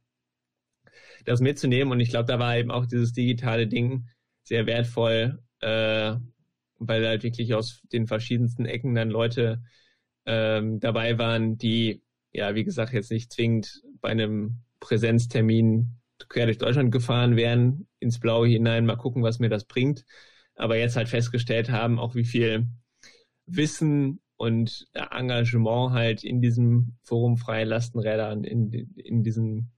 [1.25, 1.91] das mitzunehmen.
[1.91, 4.07] Und ich glaube, da war eben auch dieses digitale Ding
[4.43, 6.15] sehr wertvoll, äh,
[6.77, 9.61] weil halt wirklich aus den verschiedensten Ecken dann Leute
[10.25, 12.01] ähm, dabei waren, die,
[12.31, 15.97] ja, wie gesagt, jetzt nicht zwingend bei einem Präsenztermin
[16.29, 20.05] quer durch Deutschland gefahren wären, ins Blaue hinein, mal gucken, was mir das bringt.
[20.55, 22.67] Aber jetzt halt festgestellt haben, auch wie viel
[23.45, 29.71] Wissen und Engagement halt in diesem Forum Freie Lastenräder, in, in diesen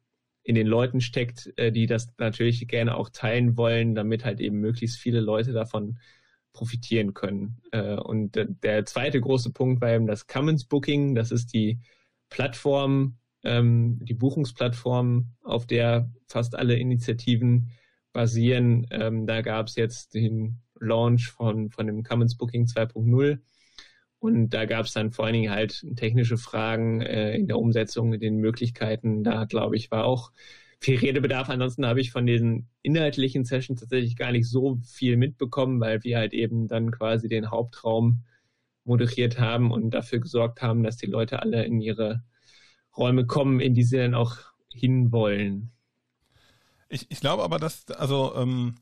[0.47, 4.59] in den Leuten steckt, äh, die das natürlich gerne auch teilen wollen, damit halt eben
[4.59, 5.99] möglichst viele Leute davon
[6.53, 7.61] profitieren können.
[7.71, 11.15] Äh, und der zweite große Punkt war eben das Commons Booking.
[11.15, 11.81] Das ist die
[12.29, 17.71] Plattform, ähm, die Buchungsplattform, auf der fast alle Initiativen
[18.13, 18.87] basieren.
[18.89, 23.39] Ähm, da gab es jetzt den Launch von, von dem Commons Booking 2.0.
[24.19, 28.13] Und da gab es dann vor allen Dingen halt technische Fragen äh, in der Umsetzung,
[28.13, 29.23] in den Möglichkeiten.
[29.23, 30.31] Da, glaube ich, war auch
[30.79, 31.49] viel Redebedarf.
[31.49, 36.17] Ansonsten habe ich von diesen inhaltlichen Sessions tatsächlich gar nicht so viel mitbekommen, weil wir
[36.17, 38.23] halt eben dann quasi den Hauptraum
[38.83, 42.23] moderiert haben und dafür gesorgt haben, dass die Leute alle in ihre
[42.95, 44.37] Räume kommen, in die sie dann auch
[44.73, 45.71] hinwollen.
[46.89, 48.75] Ich, ich glaube aber, dass, also, ähm,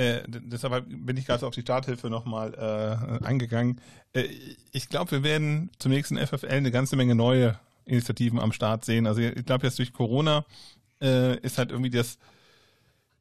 [0.00, 3.82] äh, deshalb bin ich gerade auf die Starthilfe nochmal äh, eingegangen.
[4.14, 4.24] Äh,
[4.72, 9.06] ich glaube, wir werden zum nächsten FFL eine ganze Menge neue Initiativen am Start sehen.
[9.06, 10.46] Also ich glaube jetzt durch Corona
[11.02, 12.18] äh, ist halt irgendwie das,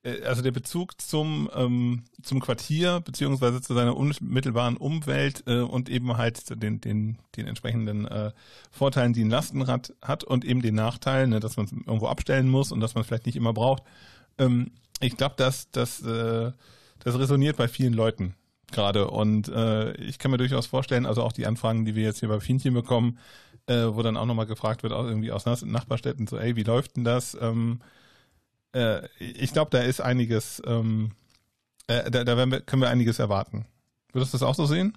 [0.04, 5.90] äh, also der Bezug zum, ähm, zum Quartier beziehungsweise zu seiner unmittelbaren Umwelt äh, und
[5.90, 8.32] eben halt den, den, den entsprechenden äh,
[8.72, 12.48] Vorteilen, die ein Lastenrad hat und eben den Nachteilen, ne, dass man es irgendwo abstellen
[12.48, 13.84] muss und dass man es vielleicht nicht immer braucht.
[14.38, 16.52] Ähm, ich glaube, dass das, äh,
[17.00, 18.36] das resoniert bei vielen Leuten
[18.72, 22.20] gerade und äh, ich kann mir durchaus vorstellen, also auch die Anfragen, die wir jetzt
[22.20, 23.18] hier bei Fienchen bekommen,
[23.68, 26.98] äh, wo dann auch nochmal gefragt wird, auch irgendwie aus Nachbarstädten, so, ey, wie läuft
[26.98, 27.38] denn das?
[27.40, 27.82] Ähm,
[28.74, 31.12] äh, ich glaube, da ist einiges, ähm,
[31.88, 33.66] äh, da, da wir, können wir einiges erwarten.
[34.14, 34.94] Würdest du das auch so sehen?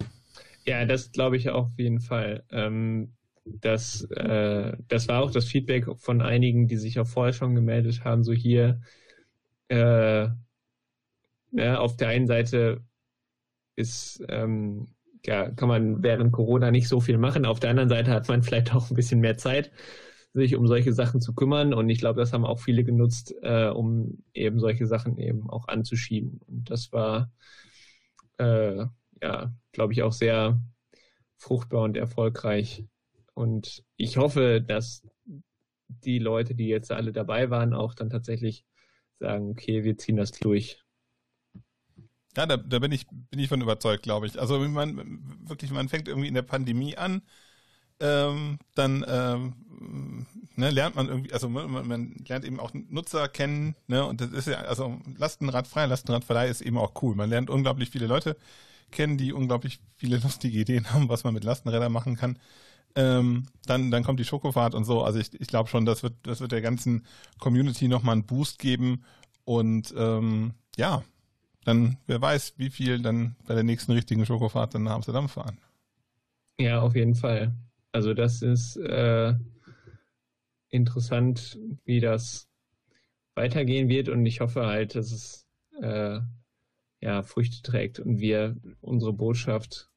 [0.65, 2.43] Ja, das glaube ich auf jeden Fall.
[2.51, 3.13] Ähm,
[3.45, 8.03] das, äh, das war auch das Feedback von einigen, die sich auch vorher schon gemeldet
[8.05, 8.81] haben, so hier,
[9.69, 10.29] äh,
[11.51, 12.81] ja, auf der einen Seite
[13.75, 14.93] ist ähm,
[15.25, 17.45] ja, kann man während Corona nicht so viel machen.
[17.45, 19.71] Auf der anderen Seite hat man vielleicht auch ein bisschen mehr Zeit,
[20.33, 21.73] sich um solche Sachen zu kümmern.
[21.73, 25.67] Und ich glaube, das haben auch viele genutzt, äh, um eben solche Sachen eben auch
[25.67, 26.41] anzuschieben.
[26.47, 27.31] Und das war,
[28.37, 28.85] äh,
[29.21, 30.61] ja, glaube ich, auch sehr
[31.37, 32.85] fruchtbar und erfolgreich.
[33.33, 35.07] Und ich hoffe, dass
[35.87, 38.65] die Leute, die jetzt alle dabei waren, auch dann tatsächlich
[39.19, 40.83] sagen, okay, wir ziehen das durch.
[42.35, 44.39] Ja, da, da bin ich bin ich von überzeugt, glaube ich.
[44.39, 47.21] Also man wirklich, man fängt irgendwie in der Pandemie an,
[47.99, 53.75] ähm, dann ähm, ne, lernt man irgendwie, also man, man, lernt eben auch Nutzer kennen,
[53.87, 57.15] ne, und das ist ja, also Lastenradfrei, Lastenradverleih ist eben auch cool.
[57.15, 58.35] Man lernt unglaublich viele Leute
[58.91, 62.39] kennen, die unglaublich viele lustige Ideen haben, was man mit Lastenrädern machen kann.
[62.95, 65.03] Ähm, dann, dann kommt die Schokofahrt und so.
[65.03, 67.05] Also ich, ich glaube schon, das wird, das wird der ganzen
[67.39, 69.03] Community nochmal einen Boost geben.
[69.45, 71.03] Und ähm, ja,
[71.65, 75.57] dann wer weiß, wie viel dann bei der nächsten richtigen Schokofahrt dann nach Amsterdam fahren.
[76.59, 77.53] Ja, auf jeden Fall.
[77.91, 79.33] Also das ist äh,
[80.69, 82.47] interessant, wie das
[83.35, 85.47] weitergehen wird und ich hoffe halt, dass es
[85.81, 86.19] äh,
[87.01, 89.89] ja, Früchte trägt und wir unsere Botschaft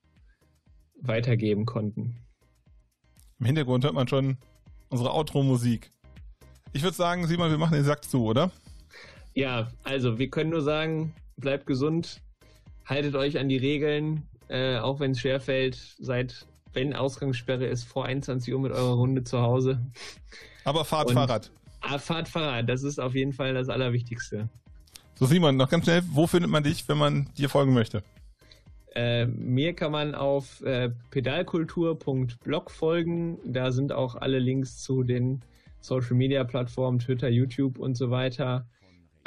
[1.01, 2.26] weitergeben konnten.
[3.39, 4.39] Im Hintergrund hört man schon
[4.89, 5.91] unsere Outro-Musik.
[6.72, 8.51] Ich würde sagen, Simon, wir machen den Sack zu, oder?
[9.34, 12.20] Ja, also wir können nur sagen, bleibt gesund,
[12.87, 18.07] haltet euch an die Regeln, äh, auch wenn es schwerfällt, seid, wenn Ausgangssperre ist, vor
[18.07, 19.80] 21 Uhr mit eurer Runde zu Hause.
[20.64, 21.51] Aber fahrt Und- Fahrrad.
[21.80, 24.49] Ah, fahrt Fahrrad, das ist auf jeden Fall das Allerwichtigste.
[25.14, 28.03] So, Simon, noch ganz schnell, wo findet man dich, wenn man dir folgen möchte?
[28.97, 33.38] Äh, mir kann man auf äh, pedalkultur.blog folgen.
[33.44, 35.42] Da sind auch alle Links zu den
[35.80, 38.66] Social Media Plattformen, Twitter, YouTube und so weiter.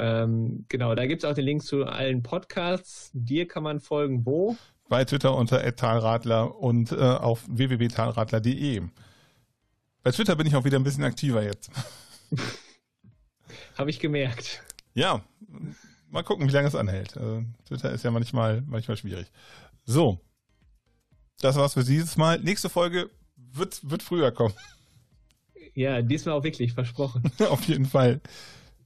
[0.00, 3.12] Ähm, genau, da gibt es auch den Link zu allen Podcasts.
[3.14, 4.56] Dir kann man folgen, wo?
[4.88, 8.82] Bei Twitter unter @talradler und äh, auf www.talradler.de.
[10.02, 11.70] Bei Twitter bin ich auch wieder ein bisschen aktiver jetzt.
[13.78, 14.64] Habe ich gemerkt.
[14.94, 15.22] Ja,
[16.10, 17.16] mal gucken, wie lange es anhält.
[17.16, 19.30] Also, Twitter ist ja manchmal, manchmal schwierig.
[19.84, 20.20] So,
[21.40, 22.38] das war's für dieses Mal.
[22.40, 24.54] Nächste Folge wird, wird früher kommen.
[25.74, 27.22] Ja, diesmal auch wirklich versprochen.
[27.48, 28.20] Auf jeden Fall.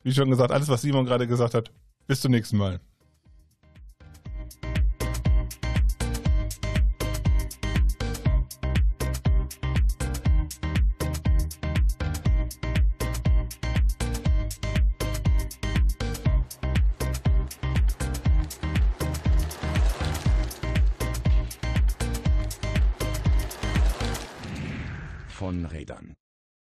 [0.03, 1.71] Wie schon gesagt, alles, was Simon gerade gesagt hat.
[2.07, 2.81] Bis zum nächsten Mal.